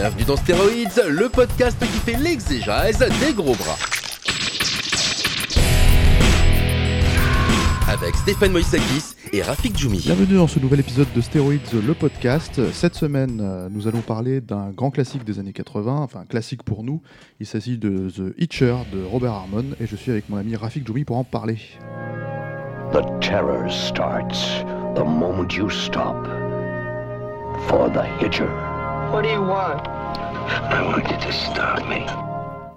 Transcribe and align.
Bienvenue 0.00 0.24
dans 0.24 0.36
Stéroïdes, 0.36 1.04
le 1.10 1.28
podcast 1.28 1.78
qui 1.78 1.86
fait 1.86 2.16
l'exégèse 2.16 3.00
des 3.20 3.34
gros 3.34 3.54
bras. 3.54 3.76
Avec 7.86 8.14
Stéphane 8.14 8.50
Moïsakis 8.50 9.14
et 9.34 9.42
Rafik 9.42 9.76
Djoumi. 9.76 9.98
Bienvenue 9.98 10.36
dans 10.36 10.46
ce 10.46 10.58
nouvel 10.58 10.80
épisode 10.80 11.08
de 11.14 11.20
Steroids, 11.20 11.74
le 11.86 11.92
podcast. 11.92 12.72
Cette 12.72 12.94
semaine, 12.94 13.42
euh, 13.42 13.68
nous 13.70 13.88
allons 13.88 14.00
parler 14.00 14.40
d'un 14.40 14.70
grand 14.70 14.90
classique 14.90 15.22
des 15.22 15.38
années 15.38 15.52
80, 15.52 15.98
enfin 15.98 16.24
classique 16.24 16.62
pour 16.62 16.82
nous. 16.82 17.02
Il 17.38 17.44
s'agit 17.44 17.76
de 17.76 18.08
The 18.08 18.34
Hitcher 18.38 18.76
de 18.94 19.04
Robert 19.04 19.32
Harmon 19.32 19.66
et 19.82 19.86
je 19.86 19.96
suis 19.96 20.10
avec 20.10 20.30
mon 20.30 20.38
ami 20.38 20.56
Rafik 20.56 20.86
Djoumi 20.86 21.04
pour 21.04 21.18
en 21.18 21.24
parler. 21.24 21.58
The 22.94 23.02
terror 23.20 23.70
starts 23.70 24.64
the 24.94 25.04
moment 25.04 25.54
you 25.54 25.68
stop. 25.68 26.26
For 27.68 27.92
the 27.92 28.06
Hitcher. 28.18 28.69
What 29.12 29.22
do 29.22 29.28
you 29.28 29.40
want? 29.40 29.82
I 30.70 30.82
want 30.82 31.02
you 31.10 31.16
to 31.18 31.32
stop 31.32 31.84
me. 31.88 32.06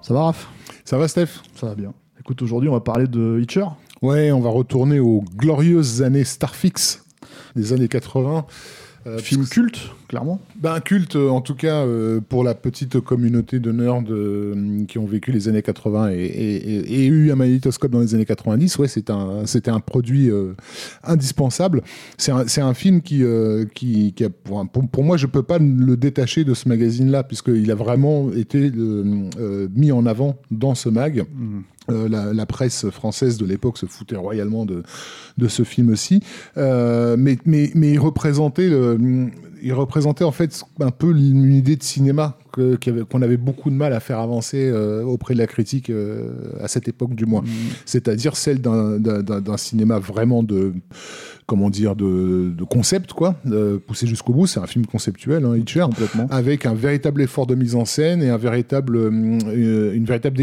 Ça 0.02 0.12
va 0.12 0.24
Raph? 0.24 0.48
Ça 0.84 0.98
va, 0.98 1.06
Steph? 1.06 1.28
Ça 1.54 1.68
va 1.68 1.74
bien. 1.76 1.94
Écoute, 2.18 2.42
aujourd'hui, 2.42 2.68
on 2.68 2.72
va 2.72 2.80
parler 2.80 3.06
de 3.06 3.38
Hitcher. 3.40 3.64
Ouais, 4.02 4.32
on 4.32 4.40
va 4.40 4.50
retourner 4.50 4.98
aux 4.98 5.22
glorieuses 5.36 6.02
années 6.02 6.24
Starfix 6.24 7.04
des 7.54 7.72
années 7.72 7.86
80. 7.86 8.46
Euh, 9.06 9.18
Film 9.18 9.46
culte, 9.46 9.78
clairement. 10.14 10.40
Ben, 10.62 10.78
culte, 10.78 11.16
euh, 11.16 11.28
en 11.28 11.40
tout 11.40 11.56
cas, 11.56 11.84
euh, 11.84 12.20
pour 12.20 12.44
la 12.44 12.54
petite 12.54 13.00
communauté 13.00 13.58
de 13.58 13.72
nerds 13.72 14.04
euh, 14.10 14.84
qui 14.86 14.98
ont 14.98 15.06
vécu 15.06 15.32
les 15.32 15.48
années 15.48 15.60
80 15.62 16.10
et, 16.12 16.14
et- 16.14 16.76
et- 16.76 17.02
et 17.02 17.06
eu 17.06 17.32
un 17.32 17.34
magnétoscope 17.34 17.90
dans 17.90 17.98
les 17.98 18.14
années 18.14 18.24
90. 18.24 18.78
Ouais, 18.78 18.86
un, 19.10 19.44
c'était 19.46 19.72
un 19.72 19.80
produit 19.80 20.30
euh, 20.30 20.52
indispensable. 21.02 21.82
C'est 22.16 22.30
un, 22.30 22.44
un 22.62 22.74
film 22.74 23.02
qui, 23.02 23.24
qui, 23.74 24.12
qui 24.12 24.24
a, 24.24 24.28
pour, 24.30 25.02
moi, 25.02 25.16
je 25.16 25.26
peux 25.26 25.42
pas 25.42 25.58
le 25.58 25.96
détacher 25.96 26.44
de 26.44 26.54
ce 26.54 26.68
magazine-là, 26.68 27.24
puisqu'il 27.24 27.70
a 27.72 27.74
vraiment 27.74 28.30
été 28.32 28.70
mis 29.74 29.90
en 29.90 30.06
avant 30.06 30.36
dans 30.52 30.76
ce 30.76 30.88
mag. 30.88 31.24
Euh, 31.90 32.08
la, 32.08 32.32
la 32.32 32.46
presse 32.46 32.88
française 32.88 33.36
de 33.36 33.44
l'époque 33.44 33.76
se 33.76 33.84
foutait 33.84 34.16
royalement 34.16 34.64
de, 34.64 34.82
de 35.36 35.48
ce 35.48 35.64
film 35.64 35.90
aussi. 35.90 36.20
Euh, 36.56 37.16
mais, 37.18 37.36
mais, 37.44 37.70
mais 37.74 37.90
il 37.92 37.98
représentait, 37.98 38.70
le, 38.70 38.96
il 39.64 39.72
représentait 39.72 40.24
en 40.24 40.30
fait 40.32 40.62
un 40.80 40.90
peu 40.90 41.10
une 41.16 41.52
idée 41.54 41.74
de 41.76 41.82
cinéma 41.82 42.36
avait- 42.86 43.04
qu'on 43.10 43.20
avait 43.22 43.36
beaucoup 43.36 43.68
de 43.70 43.74
mal 43.74 43.92
à 43.92 43.98
faire 43.98 44.20
avancer 44.20 44.68
euh, 44.72 45.02
auprès 45.02 45.34
de 45.34 45.38
la 45.40 45.46
critique 45.48 45.90
euh, 45.90 46.30
à 46.60 46.68
cette 46.68 46.86
époque 46.86 47.14
du 47.16 47.26
moins. 47.26 47.42
C'est-à-dire 47.84 48.36
celle 48.36 48.60
d'un- 48.60 48.98
cinéma 49.56 49.98
vraiment 49.98 50.42
de 50.42 50.72
comment 51.46 51.68
dire 51.68 51.94
de, 51.96 52.52
de 52.56 52.64
concept 52.64 53.12
quoi, 53.12 53.34
de 53.44 53.76
poussé 53.84 54.06
jusqu'au 54.06 54.32
bout. 54.32 54.46
C'est 54.46 54.60
un 54.60 54.66
film 54.66 54.86
conceptuel, 54.86 55.44
hein, 55.44 55.56
Hitcher, 55.56 55.80
Complètement. 55.82 56.26
avec 56.30 56.64
un 56.64 56.74
véritable 56.74 57.22
effort 57.22 57.46
de 57.46 57.54
mise 57.54 57.74
en 57.74 57.84
scène 57.84 58.22
et 58.22 58.30
un 58.30 58.36
véritable, 58.38 58.96
euh, 58.96 59.92
une 59.94 60.04
véritable 60.04 60.38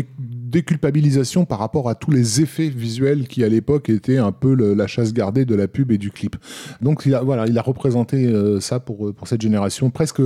déculpabilisation 0.52 1.46
par 1.46 1.60
rapport 1.60 1.90
à 1.90 1.96
tous 1.96 2.12
les 2.12 2.42
effets 2.42 2.70
visuels 2.70 3.28
qui 3.28 3.44
à 3.44 3.50
l'époque 3.50 3.90
étaient 3.90 4.18
un 4.18 4.32
peu 4.32 4.54
la 4.54 4.88
chasse 4.88 5.14
gardée 5.14 5.46
de 5.46 5.56
la 5.56 5.68
pub 5.68 5.92
et 5.92 5.98
du 5.98 6.12
clip. 6.12 6.36
Donc 6.82 7.04
il 7.06 7.16
a, 7.16 7.22
voilà, 7.22 7.48
il 7.48 7.58
a 7.58 7.62
représenté 7.62 8.28
euh, 8.28 8.60
ça 8.60 8.80
pour, 8.80 9.14
pour 9.14 9.28
cette 9.28 9.42
génération, 9.42 9.90
presque 9.90 10.22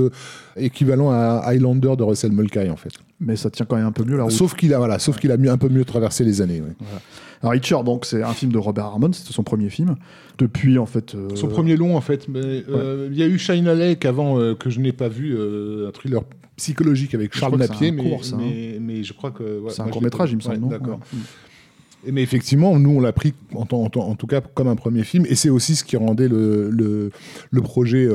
équivalent 0.56 1.10
à 1.10 1.42
Highlander 1.44 1.94
de 1.96 2.02
Russell 2.02 2.32
Mulcahy 2.32 2.70
en 2.70 2.76
fait. 2.76 2.92
Mais 3.18 3.36
ça 3.36 3.48
tient 3.50 3.64
quand 3.64 3.76
même 3.76 3.86
un 3.86 3.92
peu 3.92 4.04
mieux 4.04 4.16
la 4.16 4.24
route. 4.24 4.32
Sauf 4.32 4.54
qu'il 4.54 4.74
a, 4.74 4.78
voilà, 4.78 4.98
sauf 4.98 5.18
qu'il 5.18 5.32
a 5.32 5.36
mieux, 5.38 5.50
un 5.50 5.56
peu 5.56 5.68
mieux 5.68 5.84
traversé 5.84 6.22
les 6.24 6.42
années. 6.42 6.62
Alors 7.42 7.54
Hitcher, 7.54 7.76
donc, 7.84 8.04
c'est 8.04 8.22
un 8.22 8.32
film 8.32 8.52
de 8.52 8.58
Robert 8.58 8.84
Harmon, 8.86 9.12
c'était 9.12 9.32
son 9.32 9.42
premier 9.42 9.70
film. 9.70 9.96
Depuis, 10.38 10.78
en 10.78 10.86
fait... 10.86 11.14
euh, 11.14 11.28
Son 11.34 11.48
premier 11.48 11.76
long, 11.76 11.96
en 11.96 12.00
fait. 12.00 12.28
mais, 12.28 12.62
euh, 12.68 13.08
Il 13.10 13.16
y 13.16 13.22
a 13.22 13.26
eu 13.26 13.38
Shine 13.38 13.68
a 13.68 13.74
Lake 13.74 14.04
avant 14.04 14.38
euh, 14.38 14.54
que 14.54 14.68
je 14.70 14.80
n'ai 14.80 14.92
pas 14.92 15.08
vu, 15.08 15.34
euh, 15.36 15.88
un 15.88 15.92
thriller 15.92 16.22
psychologique 16.56 17.14
avec 17.14 17.34
Charles 17.36 17.56
Napier, 17.58 17.90
mais, 17.90 18.02
court, 18.02 18.24
ça, 18.24 18.36
hein. 18.36 18.38
mais, 18.40 18.78
mais 18.80 19.02
je 19.02 19.12
crois 19.12 19.30
que. 19.30 19.60
ouais, 19.60 19.70
C'est 19.70 19.82
un 19.82 19.88
court-métrage, 19.88 20.28
pas 20.30 20.32
il 20.32 20.36
me 20.36 20.40
semble, 20.40 20.54
Ouais, 20.56 20.60
non 20.60 20.68
D'accord. 20.68 21.00
Mais 22.10 22.22
effectivement, 22.22 22.78
nous, 22.78 22.90
on 22.90 23.00
l'a 23.00 23.12
pris 23.12 23.34
en, 23.54 23.64
tout 24.14 24.26
cas 24.26 24.40
comme 24.40 24.68
un 24.68 24.76
premier 24.76 25.02
film, 25.02 25.26
et 25.28 25.34
c'est 25.34 25.50
aussi 25.50 25.74
ce 25.74 25.84
qui 25.84 25.96
rendait 25.96 26.28
le, 26.28 26.70
le, 26.70 27.10
le 27.50 27.62
projet 27.62 28.08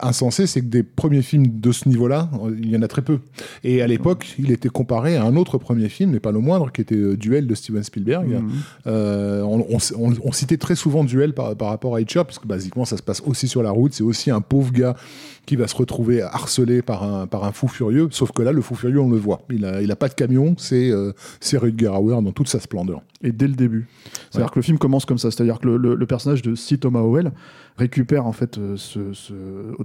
insensé, 0.00 0.46
c'est 0.46 0.60
que 0.60 0.66
des 0.66 0.82
premiers 0.82 1.22
films 1.22 1.60
de 1.60 1.72
ce 1.72 1.88
niveau-là, 1.88 2.30
euh, 2.44 2.56
il 2.58 2.70
y 2.70 2.76
en 2.76 2.82
a 2.82 2.88
très 2.88 3.02
peu. 3.02 3.18
Et 3.64 3.82
à 3.82 3.86
l'époque, 3.86 4.34
il 4.38 4.50
était 4.50 4.68
comparé 4.68 5.16
à 5.16 5.24
un 5.24 5.36
autre 5.36 5.58
premier 5.58 5.88
film, 5.88 6.10
mais 6.12 6.20
pas 6.20 6.32
le 6.32 6.38
moindre, 6.40 6.72
qui 6.72 6.80
était 6.80 6.94
euh, 6.94 7.16
Duel 7.16 7.46
de 7.46 7.54
Steven 7.54 7.82
Spielberg. 7.82 8.28
Mhm. 8.28 8.50
Euh, 8.86 9.42
on, 9.42 9.66
on- 9.70 9.78
on- 10.08 10.14
on 10.24 10.32
citait 10.32 10.56
très 10.56 10.74
souvent 10.74 11.04
Duel 11.04 11.32
par, 11.34 11.54
par 11.56 11.68
rapport 11.68 11.94
à 11.94 12.00
Hitcher, 12.00 12.22
puisque 12.26 12.46
basiquement, 12.46 12.84
ça 12.84 12.96
se 12.96 13.02
passe 13.02 13.22
aussi 13.26 13.48
sur 13.48 13.62
la 13.62 13.70
route. 13.70 13.92
C'est 13.94 14.02
aussi 14.04 14.30
un 14.30 14.40
pauvre 14.40 14.72
gars 14.72 14.96
qui 15.46 15.56
va 15.56 15.68
se 15.68 15.76
retrouver 15.76 16.20
harcelé 16.22 16.82
par 16.82 17.02
un, 17.04 17.26
par 17.26 17.44
un 17.44 17.52
fou 17.52 17.68
furieux. 17.68 18.08
Sauf 18.10 18.32
que 18.32 18.42
là, 18.42 18.52
le 18.52 18.60
fou 18.60 18.74
furieux, 18.74 19.00
on 19.00 19.08
le 19.10 19.16
voit. 19.16 19.42
Il 19.50 19.64
a, 19.64 19.80
il 19.80 19.90
a 19.92 19.96
pas 19.96 20.08
de 20.08 20.14
camion, 20.14 20.54
c'est 20.58 20.90
euh, 20.90 21.12
Rutger 21.54 21.88
Hauer 21.88 22.20
dans 22.22 22.32
toute 22.32 22.48
sa 22.48 22.58
splendeur. 22.60 23.00
et 23.22 23.32
dès 23.32 23.46
le 23.48 23.54
début. 23.54 23.86
C'est-à-dire 24.30 24.46
Ouais. 24.48 24.52
que 24.52 24.58
le 24.58 24.62
film 24.62 24.78
commence 24.78 25.04
comme 25.06 25.18
ça, 25.18 25.30
c'est-à-dire 25.30 25.58
que 25.60 25.66
le, 25.68 25.76
le- 25.76 25.94
le 25.94 26.06
personnage 26.06 26.42
de 26.42 26.54
C. 26.54 26.78
Thomas 26.78 27.00
Howell 27.00 27.32
récupère 27.78 28.26
en 28.26 28.32
fait 28.32 28.58
euh, 28.58 28.76
ce, 28.76 29.12
ce- 29.12 29.32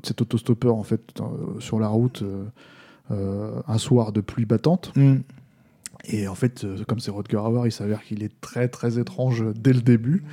cet 0.03 0.21
autostoppeur 0.21 0.75
en 0.75 0.83
fait 0.83 1.01
sur 1.59 1.79
la 1.79 1.87
route 1.87 2.23
euh, 2.23 2.43
euh, 3.11 3.51
un 3.67 3.77
soir 3.77 4.11
de 4.11 4.21
pluie 4.21 4.45
battante. 4.45 4.91
Et 6.09 6.27
en 6.27 6.35
fait, 6.35 6.63
euh, 6.63 6.77
comme 6.87 6.99
c'est 6.99 7.11
Rodger 7.11 7.37
Hauer, 7.37 7.67
il 7.67 7.71
s'avère 7.71 8.03
qu'il 8.03 8.23
est 8.23 8.31
très 8.41 8.67
très 8.67 8.99
étrange 8.99 9.43
dès 9.55 9.73
le 9.73 9.81
début. 9.81 10.23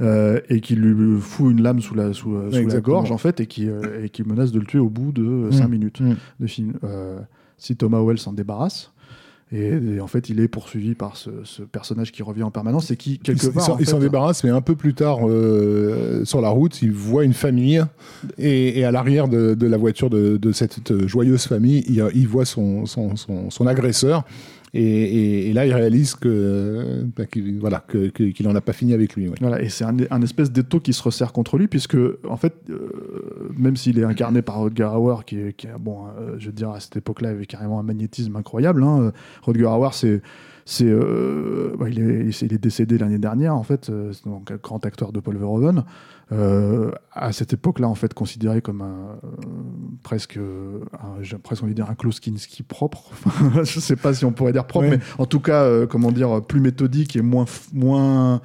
euh, 0.00 0.38
et 0.48 0.60
qu'il 0.60 0.78
lui 0.80 1.20
fout 1.20 1.50
une 1.50 1.60
lame 1.60 1.80
sous 1.80 1.96
la, 1.96 2.12
sous, 2.12 2.30
sous 2.52 2.68
la 2.68 2.80
gorge 2.80 3.10
en 3.10 3.18
fait 3.18 3.40
et 3.40 3.46
qui, 3.46 3.68
euh, 3.68 4.04
et 4.04 4.10
qui 4.10 4.22
menace 4.22 4.52
de 4.52 4.60
le 4.60 4.64
tuer 4.64 4.78
au 4.78 4.88
bout 4.88 5.10
de 5.10 5.48
5 5.50 5.66
Mm. 5.66 5.70
minutes 5.72 6.00
Mm. 6.00 6.14
de 6.38 6.46
film. 6.46 6.74
Euh, 6.84 7.18
si 7.56 7.74
Thomas 7.74 7.98
Howell 7.98 8.18
s'en 8.18 8.32
débarrasse, 8.32 8.92
et, 9.50 9.70
et 9.94 10.00
en 10.00 10.06
fait 10.06 10.28
il 10.28 10.38
est 10.38 10.46
poursuivi 10.46 10.94
par 10.94 11.16
ce, 11.16 11.30
ce 11.42 11.62
personnage 11.64 12.12
qui 12.12 12.22
revient 12.22 12.44
en 12.44 12.52
permanence 12.52 12.92
et 12.92 12.96
qui 12.96 13.18
quelque 13.18 13.46
il 13.46 13.52
part 13.52 13.76
il 13.80 13.86
s'en 13.88 13.98
débarrasse, 13.98 14.44
mais 14.44 14.50
un 14.50 14.60
peu 14.60 14.76
plus 14.76 14.94
tard, 14.94 15.28
euh, 15.28 16.24
sur 16.24 16.40
la 16.40 16.50
route, 16.50 16.80
il 16.80 16.92
voit 16.92 17.24
une 17.24 17.32
famille, 17.32 17.82
et, 18.38 18.78
et 18.78 18.84
à 18.84 18.92
l'arrière 18.92 19.26
de, 19.26 19.54
de 19.54 19.66
la 19.66 19.78
voiture 19.78 20.10
de, 20.10 20.36
de 20.36 20.52
cette 20.52 20.92
euh, 20.92 21.08
joyeuse 21.08 21.44
famille, 21.48 21.82
il, 21.88 22.04
il 22.14 22.28
voit 22.28 22.44
son, 22.44 22.86
son, 22.86 23.16
son- 23.16 23.50
son 23.50 23.66
agresseur, 23.66 24.24
et, 24.74 25.52
là, 25.52 25.66
il 25.66 25.72
réalise 25.72 26.14
que 26.14 27.04
bah, 27.16 27.26
qu'il 27.26 27.58
voilà, 27.58 27.84
en 28.46 28.54
a 28.54 28.60
pas 28.60 28.72
fini 28.72 28.92
avec 28.92 29.16
lui. 29.16 29.30
Voilà, 29.40 29.62
et 29.62 29.68
c'est 29.68 29.84
un, 29.84 30.22
espèce 30.22 30.50
d'étau 30.50 30.80
qui 30.80 30.92
se 30.92 31.02
resserre 31.02 31.32
contre 31.32 31.58
lui, 31.58 31.68
puisque, 31.68 31.96
en 32.28 32.36
fait, 32.36 32.54
euh, 32.70 32.90
même 33.56 33.76
s'il 33.76 33.98
est 33.98 34.04
incarné 34.04 34.42
par 34.42 34.56
Rodger 34.56 34.84
Hauer, 34.84 35.24
qui 35.26 35.38
est, 35.38 35.54
bon, 35.78 36.06
euh, 36.06 36.36
je 36.38 36.46
veux 36.46 36.52
dire, 36.52 36.70
à 36.70 36.80
cette 36.80 36.96
époque-là, 36.96 37.30
avait 37.30 37.46
carrément 37.46 37.80
un 37.80 37.82
magnétisme 37.82 38.36
incroyable. 38.36 38.82
Hein. 38.82 39.00
euh, 39.00 39.10
Rodger 39.42 39.64
Hauer, 39.64 39.90
c'est. 39.92 40.22
C'est, 40.70 40.84
euh, 40.86 41.74
bah, 41.78 41.88
il, 41.88 41.98
est, 41.98 42.42
il 42.42 42.52
est- 42.52 42.58
décédé 42.58 42.98
l'année 42.98 43.18
dernière, 43.18 43.54
en 43.56 43.62
fait, 43.62 43.88
euh, 43.88 44.12
donc 44.26 44.50
un 44.50 44.56
grand 44.56 44.84
acteur 44.84 45.12
de 45.12 45.20
Paul 45.20 45.38
Verhoeven. 45.38 45.84
Euh, 46.30 46.90
à 47.14 47.32
cette 47.32 47.54
époque-là, 47.54 47.88
en 47.88 47.94
fait, 47.94 48.12
considéré 48.12 48.60
comme 48.60 48.82
un, 48.82 49.16
euh, 49.24 49.28
presque, 50.02 50.36
euh, 50.36 50.80
un- 50.92 51.22
j'ai 51.22 51.38
presque 51.38 51.62
envie 51.62 51.72
de 51.72 51.76
dire 51.76 51.88
un 51.88 51.94
Kloskinski 51.94 52.64
propre. 52.64 53.10
Je 53.64 53.80
sais 53.80 53.96
pas 53.96 54.12
si 54.12 54.26
on 54.26 54.32
pourrait 54.32 54.52
dire 54.52 54.66
propre, 54.66 54.88
Ouais. 54.90 54.98
mais 54.98 55.02
en 55.18 55.24
tout 55.24 55.40
cas, 55.40 55.62
euh, 55.62 55.86
comment 55.86 56.12
dire, 56.12 56.42
plus 56.44 56.60
méthodique 56.60 57.16
et 57.16 57.22
moins, 57.22 57.46
moins 57.72 58.42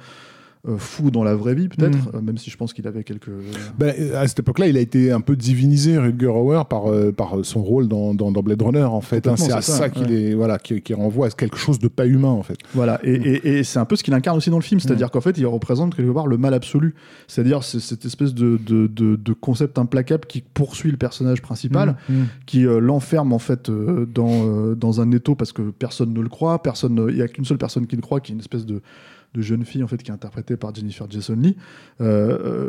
fou 0.78 1.10
dans 1.10 1.22
la 1.24 1.34
vraie 1.34 1.54
vie, 1.54 1.68
peut-être, 1.68 1.96
Mm. 1.96 2.16
euh, 2.16 2.20
même 2.22 2.38
si 2.38 2.50
je 2.50 2.56
pense 2.56 2.72
qu'il 2.72 2.86
avait 2.86 3.04
quelques. 3.04 3.30
Ben, 3.78 3.94
à 4.14 4.26
cette 4.26 4.38
époque-là, 4.40 4.66
il 4.68 4.76
a 4.76 4.80
été 4.80 5.12
un 5.12 5.20
peu 5.20 5.36
divinisé, 5.36 5.98
Rutger 5.98 6.26
Hauer, 6.26 6.62
par, 6.68 6.86
euh, 6.90 7.12
par 7.12 7.36
son 7.42 7.62
rôle 7.62 7.88
dans, 7.88 8.14
dans, 8.14 8.32
dans 8.32 8.42
Blade 8.42 8.62
Runner, 8.62 8.82
en 8.84 9.00
fait. 9.00 9.26
hein. 9.28 9.36
C'est 9.36 9.52
à 9.52 9.60
ça, 9.60 9.72
ça, 9.78 9.88
qu'il 9.90 10.06
ouais. 10.06 10.22
est, 10.30 10.34
voilà, 10.34 10.58
qui, 10.58 10.80
qui 10.80 10.94
renvoie 10.94 11.26
à 11.26 11.30
quelque 11.30 11.56
chose 11.56 11.78
de 11.78 11.88
pas 11.88 12.06
humain, 12.06 12.28
en 12.30 12.42
fait. 12.42 12.56
Voilà, 12.74 12.98
et, 13.04 13.12
et- 13.14 13.58
et 13.58 13.64
c'est 13.64 13.78
un 13.78 13.84
peu 13.84 13.96
ce 13.96 14.02
qu'il 14.02 14.14
incarne 14.14 14.36
aussi 14.38 14.50
dans 14.50 14.58
le 14.58 14.62
film, 14.64 14.80
c'est-à-dire 14.80 15.10
qu'en 15.10 15.20
fait, 15.20 15.36
il 15.38 15.46
représente 15.46 15.94
quelque 15.94 16.10
part 16.12 16.26
le 16.26 16.38
mal 16.38 16.54
absolu. 16.54 16.94
C'est-à-dire 17.26 17.62
c'est 17.62 17.80
cette 17.80 18.04
espèce 18.04 18.32
de, 18.34 18.58
de, 18.64 18.86
de- 18.86 19.16
de 19.16 19.32
concept 19.32 19.78
implacable 19.78 20.24
qui 20.26 20.42
poursuit 20.54 20.90
le 20.90 20.96
personnage 20.96 21.42
principal, 21.42 21.96
Mm. 22.08 22.14
qui 22.46 22.66
euh, 22.66 22.78
l'enferme 22.80 23.32
en 23.32 23.38
fait 23.38 23.68
euh, 23.68 24.06
dans, 24.06 24.28
euh, 24.30 24.74
dans 24.74 25.00
un 25.00 25.10
étau 25.12 25.34
parce 25.34 25.52
que 25.52 25.62
personne 25.70 26.12
ne 26.12 26.20
le 26.20 26.28
croit, 26.28 26.62
personne, 26.62 27.06
il 27.10 27.16
y 27.16 27.22
a 27.22 27.28
qu'une 27.28 27.44
seule 27.44 27.58
personne 27.58 27.86
qui 27.86 27.96
le 27.96 28.02
croit, 28.02 28.20
qui 28.20 28.32
est 28.32 28.34
une 28.34 28.40
espèce 28.40 28.64
de 28.66 28.80
de 29.34 29.42
jeune 29.42 29.64
fille 29.64 29.82
en 29.82 29.86
fait 29.88 30.02
qui 30.02 30.10
est 30.10 30.14
interprétée 30.14 30.56
par 30.56 30.74
Jennifer 30.74 31.10
Jason 31.10 31.34
Lee, 31.36 31.56
euh, 32.00 32.04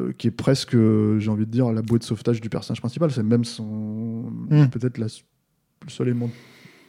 euh, 0.10 0.14
qui 0.18 0.28
est 0.28 0.32
presque, 0.32 0.72
j'ai 0.76 1.30
envie 1.30 1.46
de 1.46 1.52
dire, 1.52 1.72
la 1.72 1.82
bouée 1.82 2.00
de 2.00 2.04
sauvetage 2.04 2.42
du 2.42 2.50
personnage 2.50 2.80
principal. 2.82 3.12
C'est 3.12 3.24
même 3.24 3.46
son 3.46 4.32
Mm. 4.50 4.68
peut-être 4.72 4.98
la- 4.98 5.08
seul 5.88 6.08
élément 6.08 6.30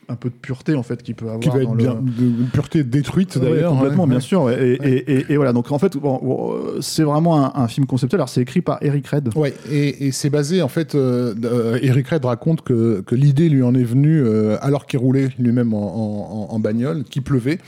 un 0.08 0.16
peu 0.16 0.28
de 0.28 0.34
pureté 0.34 0.74
en 0.74 0.82
fait 0.82 1.02
qu'il 1.02 1.14
peut 1.14 1.24
avoir 1.26 1.40
Qui 1.40 1.48
va 1.48 1.54
dans 1.56 1.60
être 1.62 1.70
le- 1.72 1.76
bien, 1.76 1.94
de 1.94 2.44
pureté 2.52 2.84
détruite 2.84 3.36
Ouais, 3.36 3.42
d'ailleurs. 3.50 3.72
complètement, 3.72 4.04
hein. 4.04 4.08
bien 4.08 4.20
sûr. 4.20 4.42
ouais. 4.44 4.78
Et, 4.82 4.88
et- 4.88 5.12
et- 5.18 5.26
et 5.32 5.36
voilà, 5.36 5.52
donc 5.52 5.70
en 5.72 5.78
fait, 5.78 5.96
bon, 5.96 6.54
c'est 6.80 7.02
vraiment 7.02 7.44
un, 7.44 7.52
un 7.62 7.68
film 7.68 7.86
conceptuel. 7.86 8.20
Alors, 8.20 8.28
c'est 8.28 8.40
écrit 8.42 8.60
par 8.60 8.78
Eric 8.82 9.06
Red. 9.08 9.30
Ouais, 9.36 9.54
et, 9.70 10.10
c'est 10.12 10.30
basé 10.30 10.62
en 10.62 10.68
fait. 10.68 10.94
euh, 10.94 11.34
euh, 11.44 11.78
Eric 11.82 12.08
Red 12.08 12.24
raconte 12.24 12.62
que, 12.62 13.00
que 13.02 13.14
l'idée 13.14 13.48
lui 13.48 13.62
en 13.62 13.74
est 13.74 13.82
venue 13.84 14.20
euh, 14.22 14.56
alors 14.60 14.86
qu'il 14.86 14.98
roulait 15.00 15.28
lui-même 15.38 15.74
en, 15.74 16.48
en- 16.50 16.54
en 16.54 16.58
bagnole, 16.58 17.04
qu'il 17.04 17.22
pleuvait, 17.22 17.58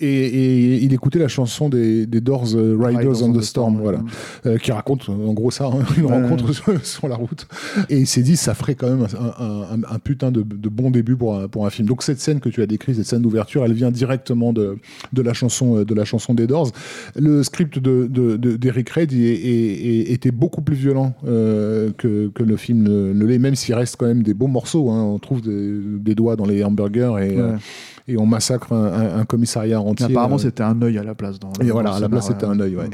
et, 0.00 0.76
il 0.82 0.92
écoutait 0.94 1.18
la 1.18 1.28
chanson 1.28 1.68
des, 1.68 2.06
des 2.06 2.20
Doors 2.20 2.54
euh, 2.54 2.76
Riders, 2.80 3.22
on 3.22 3.32
the 3.32 3.42
Storm, 3.42 3.78
voilà, 3.80 4.00
euh, 4.46 4.58
qui 4.58 4.72
raconte 4.72 5.08
euh, 5.08 5.26
en 5.28 5.32
gros 5.32 5.50
ça, 5.50 5.66
hein, 5.66 5.78
une 5.96 6.06
Ouais. 6.06 6.12
rencontre 6.22 6.52
sur, 6.52 6.84
sur 6.84 7.08
la 7.08 7.16
route. 7.16 7.46
Et 7.88 7.98
il 7.98 8.06
s'est 8.06 8.22
dit 8.22 8.36
ça 8.36 8.54
ferait 8.54 8.74
quand 8.74 8.88
même 8.90 9.06
un, 9.18 9.44
un- 9.44 9.62
un- 9.74 9.94
un 9.94 9.98
putain 9.98 10.30
de, 10.30 10.42
de 10.42 10.68
bon 10.68 10.90
début 10.90 11.16
pour 11.16 11.36
un, 11.38 11.48
pour 11.48 11.66
un 11.66 11.70
film. 11.70 11.81
Donc 11.84 12.02
cette 12.02 12.20
scène 12.20 12.40
que 12.40 12.48
tu 12.48 12.62
as 12.62 12.66
décrite, 12.66 12.96
cette 12.96 13.06
scène 13.06 13.22
d'ouverture, 13.22 13.64
elle 13.64 13.72
vient 13.72 13.90
directement 13.90 14.52
de, 14.52 14.76
de 15.12 15.22
la 15.22 15.32
chanson 15.32 15.78
euh, 15.78 15.84
de 15.84 15.94
la 15.94 16.04
chanson 16.04 16.34
des 16.34 16.46
Doors. 16.46 16.70
Le 17.16 17.42
script 17.42 17.78
de, 17.78 18.06
de- 18.06 18.36
de- 18.36 18.56
d'Eric 18.56 18.90
Red 18.90 19.12
était 19.12 20.30
beaucoup 20.30 20.62
plus 20.62 20.76
violent 20.76 21.14
euh, 21.26 21.90
que, 21.98 22.28
que 22.28 22.42
le 22.42 22.56
film 22.56 22.82
ne, 22.82 23.12
ne 23.12 23.24
l'est, 23.24 23.38
même 23.38 23.54
s'il 23.54 23.74
reste 23.74 23.96
quand 23.96 24.06
même 24.06 24.22
des 24.22 24.34
beaux 24.34 24.46
morceaux. 24.46 24.90
hein. 24.90 25.02
On 25.02 25.18
trouve 25.18 25.40
des, 25.42 25.78
des 25.98 26.14
doigts 26.14 26.36
dans 26.36 26.46
les 26.46 26.62
hamburgers 26.64 27.14
et, 27.20 27.38
euh, 27.38 27.56
et 28.08 28.16
on 28.16 28.26
massacre 28.26 28.72
un, 28.72 28.84
un- 28.84 29.18
un 29.20 29.24
commissariat 29.24 29.78
Mais 29.82 29.90
entier. 29.90 30.06
apparemment, 30.06 30.36
euh, 30.36 30.38
c'était 30.38 30.62
un 30.62 30.80
œil 30.82 30.98
à 30.98 31.02
la 31.04 31.14
place. 31.14 31.38
Dans, 31.38 31.52
et 31.60 31.70
voilà, 31.70 31.92
à 31.94 32.00
la 32.00 32.08
place 32.08 32.26
c'était 32.28 32.46
un 32.46 32.58
œil. 32.60 32.76
ouais. 32.76 32.90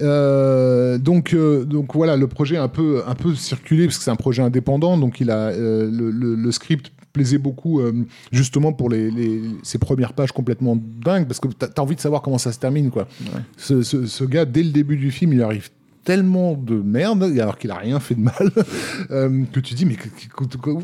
Euh, 0.00 0.98
donc, 0.98 1.34
donc 1.66 1.94
voilà, 1.94 2.16
le 2.16 2.26
projet 2.26 2.56
a 2.56 2.62
un 2.62 2.68
peu, 2.68 3.02
un 3.06 3.14
peu 3.14 3.34
circulé 3.34 3.84
parce 3.86 3.98
que 3.98 4.04
c'est 4.04 4.10
un 4.10 4.16
projet 4.16 4.42
indépendant. 4.42 4.96
Donc 4.96 5.20
il 5.20 5.30
a 5.30 5.52
le, 5.52 6.10
le- 6.10 6.34
le 6.34 6.52
script 6.52 6.90
plaisait 7.12 7.38
beaucoup 7.38 7.80
euh, 7.80 7.92
justement 8.32 8.72
pour 8.72 8.88
les, 8.90 9.10
les- 9.10 9.42
ces 9.62 9.78
premières 9.78 10.12
pages 10.12 10.32
complètement 10.32 10.76
dingues 10.76 11.26
parce 11.26 11.40
que 11.40 11.48
t'as 11.48 11.68
as 11.76 11.80
envie 11.82 11.96
de 11.96 12.00
savoir 12.00 12.22
comment 12.22 12.38
ça 12.38 12.52
se 12.52 12.58
termine 12.58 12.90
quoi. 12.90 13.06
Ouais. 13.22 13.40
Ce, 13.56 13.82
ce- 13.82 14.06
ce 14.06 14.24
gars 14.24 14.44
dès 14.44 14.62
le 14.62 14.70
début 14.70 14.96
du 14.96 15.10
film 15.10 15.32
il 15.32 15.42
arrive 15.42 15.68
tellement 16.04 16.54
de 16.54 16.74
merde 16.74 17.22
alors 17.38 17.56
qu'il 17.58 17.70
a 17.70 17.76
rien 17.76 18.00
fait 18.00 18.16
de 18.16 18.20
mal 18.22 18.50
euh, 19.12 19.44
que 19.52 19.60
tu 19.60 19.74
dis 19.74 19.84
mais 19.86 19.96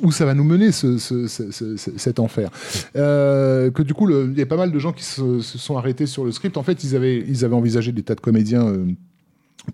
où 0.03 0.13
ça 0.13 0.25
va 0.25 0.35
nous 0.35 0.45
mener 0.45 0.71
ce, 0.71 0.97
ce- 0.99 1.27
ce- 1.27 1.51
ce- 1.51 1.77
ce- 1.77 1.97
cet 1.99 2.21
enfer? 2.21 2.51
Euh, 2.95 3.71
que 3.71 3.83
du 3.83 3.95
coup 3.95 4.09
il 4.11 4.39
y 4.39 4.43
a 4.43 4.47
pas 4.47 4.57
mal 4.57 4.71
de 4.71 4.79
gens 4.79 4.93
qui 4.93 5.03
se, 5.05 5.41
se 5.41 5.59
sont 5.59 5.77
arrêtés 5.77 6.07
sur 6.07 6.25
le 6.25 6.31
script 6.33 6.57
en 6.57 6.63
fait 6.63 6.85
ils 6.85 6.95
avaient 6.95 7.19
ils 7.27 7.45
avaient 7.45 7.57
envisagé 7.57 7.91
des 7.91 8.03
tas 8.05 8.15
de 8.15 8.21
comédiens 8.21 8.73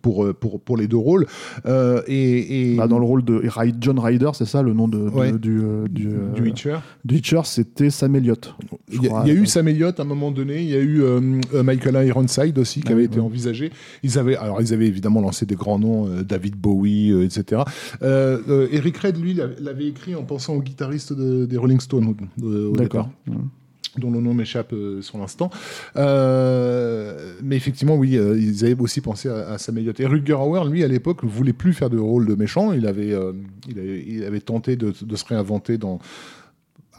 pour, 0.03 0.25
euh, 0.25 0.33
pour, 0.33 0.61
pour 0.61 0.77
les 0.77 0.87
deux 0.89 0.97
rôles. 0.97 1.27
Euh, 1.67 2.03
et, 2.07 2.73
et- 2.73 2.77
Bah, 2.77 2.87
dans 2.89 2.99
le 2.99 3.05
rôle 3.07 3.25
de 3.25 3.43
John 3.81 3.99
Ryder, 3.99 4.31
c'est 4.35 4.45
ça 4.47 4.63
le 4.63 4.73
nom 4.73 4.89
de, 4.89 4.99
de- 4.99 5.05
Ouais. 5.11 5.33
du, 5.33 5.61
euh, 5.61 5.87
du, 5.89 6.09
euh, 6.09 6.33
du 6.35 6.43
Witcher. 6.43 6.77
du 7.05 7.15
Witcher, 7.17 7.41
c'était 7.45 7.91
Sam 7.91 8.17
Elliott. 8.17 8.55
Il 8.93 9.03
y, 9.03 9.07
a, 9.07 9.09
crois. 9.09 9.23
il 9.27 9.33
y 9.33 9.37
a 9.37 9.41
eu 9.41 9.47
Sam 9.47 9.69
Elliott 9.69 9.99
à 9.99 10.03
un 10.03 10.07
moment 10.07 10.31
donné, 10.31 10.63
il 10.63 10.69
y 10.71 10.75
a 10.75 10.81
eu 10.81 11.03
euh, 11.03 11.21
Michael 11.63 12.07
Ironside 12.07 12.59
aussi 12.59 12.81
qui 12.81 12.89
Ah 12.89 12.93
avait 12.93 13.05
été 13.05 13.21
envisagé. 13.21 13.71
Ils 14.03 14.19
avaient, 14.19 14.37
alors 14.37 14.61
ils 14.61 14.73
avaient 14.75 14.87
évidemment 14.87 15.21
lancé 15.21 15.47
des 15.47 15.55
grands 15.55 15.79
noms, 15.79 16.07
euh, 16.09 16.23
David 16.23 16.57
Bowie, 16.57 17.11
euh, 17.13 17.25
etc. 17.25 17.63
Euh, 18.03 18.39
euh, 18.49 18.69
Eric 18.73 18.97
Red, 18.99 19.17
lui, 19.21 19.39
l'avait 19.61 19.87
écrit 19.87 20.15
en 20.15 20.23
pensant 20.25 20.55
au 20.55 20.61
guitariste 20.63 21.13
de- 21.13 21.45
des 21.47 21.57
Rolling 21.57 21.81
Stones. 21.81 22.15
au 22.43 22.73
D'accord. 22.73 23.09
départ 23.27 23.39
dont 23.99 24.11
le 24.11 24.21
nom 24.21 24.35
m'échappe 24.35 24.73
euh, 24.73 25.01
sur 25.03 25.19
l'instant. 25.19 25.51
Euh, 25.97 27.35
mais 27.43 27.57
effectivement, 27.57 27.97
oui, 27.97 28.17
euh, 28.17 28.39
ils 28.39 28.65
avaient 28.65 28.81
aussi 28.81 29.01
pensé 29.01 29.29
à, 29.29 29.51
à 29.53 29.59
Sam 29.59 29.79
Elliott. 29.79 29.99
Et 30.01 30.07
Rutger 30.07 30.35
Hauer, 30.35 30.69
lui, 30.71 30.83
à 30.85 30.89
l'époque, 30.89 31.23
ne 31.23 31.29
voulait 31.29 31.53
plus 31.53 31.73
faire 31.73 31.91
de 31.91 31.99
rôle 31.99 32.27
de 32.27 32.35
méchant. 32.35 32.73
Il 32.73 32.87
avait, 32.87 33.15
il 33.69 33.79
avait, 33.79 34.05
il 34.07 34.25
avait 34.25 34.41
tenté 34.41 34.77
de, 34.77 34.93
de 35.01 35.17
se 35.17 35.25
réinventer 35.25 35.79
dans, 35.79 35.99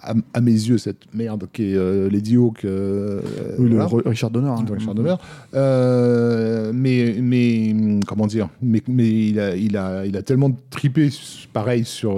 à, 0.01 0.13
à 0.33 0.41
mes 0.41 0.51
yeux, 0.51 0.77
cette 0.77 1.13
merde 1.13 1.47
qui 1.51 1.71
est 1.71 1.75
euh, 1.75 2.09
Lady 2.09 2.35
Hawk. 2.37 2.63
euh, 2.65 3.21
Oui, 3.57 3.65
le 3.69 3.75
voilà. 3.75 3.85
Ro- 3.85 4.01
Richard 4.05 4.29
Donner. 4.31 4.49
hein. 4.49 4.65
Richard 4.71 4.93
Donner. 4.95 5.15
Euh, 5.53 6.71
mais, 6.73 7.15
mais 7.21 7.75
comment 8.07 8.27
dire 8.27 8.49
Mais, 8.61 8.81
mais 8.87 9.27
il, 9.29 9.39
a, 9.39 9.55
il, 9.55 9.75
a, 9.77 10.05
il 10.05 10.15
a 10.15 10.21
tellement 10.21 10.51
tripé, 10.69 11.09
pareil, 11.53 11.85
sur, 11.85 12.17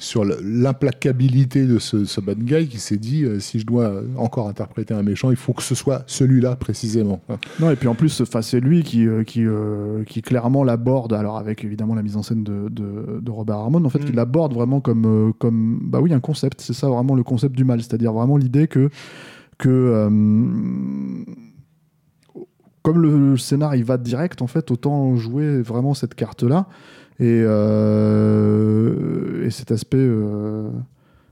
sur 0.00 0.24
le- 0.24 0.38
l'implacabilité 0.42 1.66
de 1.66 1.78
ce, 1.80 2.04
ce 2.04 2.20
bad 2.20 2.38
guy 2.38 2.68
qu'il 2.68 2.78
s'est 2.78 2.96
dit 2.98 3.24
euh, 3.24 3.40
si 3.40 3.58
je 3.58 3.66
dois 3.66 4.00
encore 4.16 4.48
interpréter 4.48 4.94
un 4.94 5.02
méchant, 5.02 5.30
il 5.30 5.36
faut 5.36 5.52
que 5.52 5.62
ce 5.62 5.74
soit 5.74 6.04
celui-là 6.06 6.54
précisément. 6.56 7.20
Non, 7.58 7.70
et 7.70 7.76
puis 7.76 7.88
en 7.88 7.94
plus, 7.96 8.22
c'est 8.42 8.60
lui 8.60 8.84
qui, 8.84 9.06
euh, 9.08 9.24
qui, 9.24 9.44
euh, 9.44 10.04
qui 10.04 10.22
clairement 10.22 10.62
l'aborde, 10.62 11.12
alors 11.12 11.36
avec 11.36 11.64
évidemment 11.64 11.94
la 11.96 12.02
mise 12.02 12.16
en 12.16 12.22
scène 12.22 12.44
de, 12.44 12.68
de, 12.70 13.18
de 13.20 13.30
Robert 13.30 13.56
Harmon, 13.56 13.84
en 13.84 13.88
fait, 13.88 13.98
Mm. 13.98 14.04
qui 14.04 14.12
l'aborde 14.12 14.54
vraiment 14.54 14.80
comme, 14.80 15.32
comme, 15.38 15.80
bah 15.82 15.98
oui, 16.00 16.12
un 16.12 16.20
concept, 16.20 16.60
c'est 16.60 16.74
ça 16.74 16.88
vraiment 16.88 17.14
le 17.16 17.24
concept 17.24 17.56
du 17.56 17.64
mal, 17.64 17.80
c'est-à-dire 17.82 18.12
vraiment 18.12 18.36
l'idée 18.36 18.68
que, 18.68 18.90
que 19.58 19.68
euh, 19.68 20.08
comme 22.82 23.02
le, 23.02 23.36
scénar 23.36 23.74
il 23.76 23.84
va 23.84 23.98
direct, 23.98 24.40
en 24.42 24.46
fait, 24.46 24.70
autant 24.70 25.16
jouer 25.16 25.60
vraiment 25.60 25.94
cette 25.94 26.14
carte-là 26.14 26.68
et, 27.20 27.42
euh, 27.44 29.46
et 29.46 29.50
cet 29.50 29.70
aspect. 29.72 29.96
euh, 29.98 30.70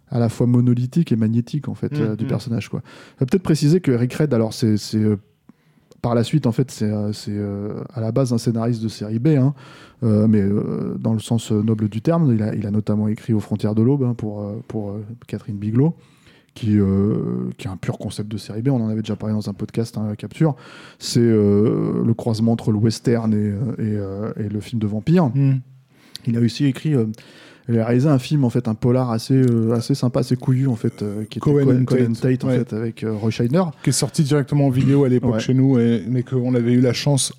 à 0.08 0.20
la 0.20 0.28
fois 0.28 0.46
monolithique 0.46 1.10
et 1.10 1.16
magnétique 1.16 1.68
en 1.68 1.74
fait 1.74 1.90
Mm, 1.92 2.00
euh, 2.00 2.16
du 2.16 2.26
mm. 2.26 2.28
personnage 2.28 2.68
quoi. 2.68 2.80
Peut-être 3.18 3.42
préciser 3.42 3.80
que 3.80 3.90
Eric 3.90 4.14
Red 4.14 4.32
alors 4.34 4.54
c'est 4.54 4.76
euh, 4.94 5.16
par 6.02 6.14
la 6.14 6.22
suite, 6.22 6.46
en 6.46 6.52
fait, 6.52 6.70
c'est 6.70 6.86
euh, 6.88 7.82
à 7.92 8.00
la 8.00 8.12
base 8.12 8.32
un 8.32 8.38
scénariste 8.38 8.80
de 8.80 8.86
série 8.86 9.18
B, 9.18 9.28
hein, 9.28 9.54
mais 10.02 10.44
dans 11.00 11.12
le 11.12 11.18
sens 11.18 11.50
noble 11.50 11.88
du 11.88 12.00
terme. 12.00 12.32
Il 12.32 12.42
a, 12.44 12.54
il 12.54 12.64
a 12.64 12.70
notamment 12.70 13.08
écrit 13.08 13.32
Aux 13.32 13.40
frontières 13.40 13.74
de 13.74 13.82
l'aube 13.82 14.04
hein, 14.04 14.14
pour, 14.14 14.44
pour 14.68 14.94
Catherine 15.26 15.56
Bigelow, 15.56 15.96
qui, 16.54 16.78
euh, 16.78 17.50
qui 17.58 17.66
est 17.66 17.70
un 17.70 17.76
pur 17.76 17.98
concept 17.98 18.30
de 18.30 18.36
série 18.36 18.62
B. 18.62 18.68
On 18.68 18.80
en 18.80 18.88
avait 18.88 19.02
déjà 19.02 19.16
parlé 19.16 19.34
dans 19.34 19.48
un 19.48 19.52
podcast, 19.52 19.98
hein, 19.98 20.14
Capture. 20.16 20.54
C'est 21.00 21.18
euh, 21.20 22.04
le 22.04 22.14
croisement 22.14 22.52
entre 22.52 22.70
le 22.70 22.78
western 22.78 23.32
et, 23.32 23.48
et, 23.82 23.96
euh, 23.96 24.32
et 24.36 24.48
le 24.48 24.60
film 24.60 24.80
de 24.80 24.86
vampire. 24.86 25.32
Il 26.26 26.37
a 26.37 26.40
aussi 26.40 26.67
écrit. 26.67 26.94
euh, 26.94 27.06
il 27.69 27.76
a 27.81 27.84
réalisé 27.84 28.08
un 28.08 28.20
film 28.20 28.44
en 28.44 28.50
fait, 28.50 28.69
un 28.69 28.75
polar 28.75 29.11
assez 29.11 29.34
euh, 29.34 29.73
assez 29.75 29.96
sympa, 29.96 30.20
assez 30.20 30.37
couillu 30.37 30.69
en 30.69 30.76
fait, 30.76 31.02
euh, 31.02 31.25
qui 31.25 31.38
était 31.38 31.40
Cohen 31.40 31.84
Cohen, 31.84 32.12
Tate, 32.12 32.20
Tate, 32.20 32.44
en 32.44 32.49
ouais. 32.49 32.58
fait, 32.58 32.73
avec 32.73 33.05
Roy 33.05 33.31
Scheider. 33.31 33.64
Qui 33.82 33.90
est 33.90 33.93
sorti 33.93 34.23
directement 34.23 34.67
en 34.67 34.70
vidéo 34.70 35.02
à 35.02 35.08
l'époque 35.08 35.34
Ouais. 35.34 35.40
chez 35.40 35.52
nous, 35.55 35.76
et, 35.78 36.05
mais 36.08 36.23
qu'on 36.23 36.55
avait 36.55 36.73
eu 36.73 36.81
la 36.81 36.93
chance 36.93 37.32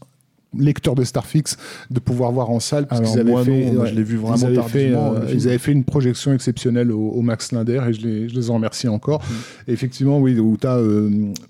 lecteur 0.57 0.95
de 0.95 1.03
Starfix 1.03 1.57
de 1.91 1.99
pouvoir 1.99 2.31
voir 2.31 2.49
en 2.49 2.59
salle 2.59 2.87
parce 2.87 2.99
Alors 3.01 3.11
qu'ils 3.11 3.19
avaient 3.21 3.31
moi, 3.31 3.43
fait 3.45 3.71
non, 3.71 3.81
ouais, 3.81 3.89
je 3.89 3.95
l'ai 3.95 4.03
vu 4.03 4.15
ils 4.15 4.19
vraiment 4.19 4.47
avaient 4.47 4.61
fait, 4.63 4.91
euh, 4.93 5.25
ils 5.33 5.47
avaient 5.47 5.57
fait 5.57 5.71
une 5.73 5.83
projection 5.83 6.33
exceptionnelle 6.33 6.91
au, 6.91 7.09
au 7.09 7.21
Max 7.21 7.51
Linder 7.51 7.81
et 7.87 7.93
je 7.93 8.01
les, 8.01 8.29
je 8.29 8.35
les 8.35 8.49
en 8.49 8.55
remercie 8.55 8.87
encore 8.87 9.21
Mm. 9.21 9.69
Et 9.69 9.73
effectivement 9.73 10.19
oui 10.19 10.39
où 10.39 10.57
tu 10.59 10.65
as 10.67 10.79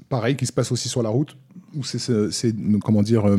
pareil 0.10 0.36
qui 0.36 0.46
se 0.46 0.52
passe 0.54 0.72
aussi 0.72 0.90
sur 0.90 1.04
la 1.04 1.10
route 1.10 1.36
où 1.76 1.84
c'est 1.84 2.56
comment 2.84 3.04
dire 3.04 3.28
euh, 3.28 3.38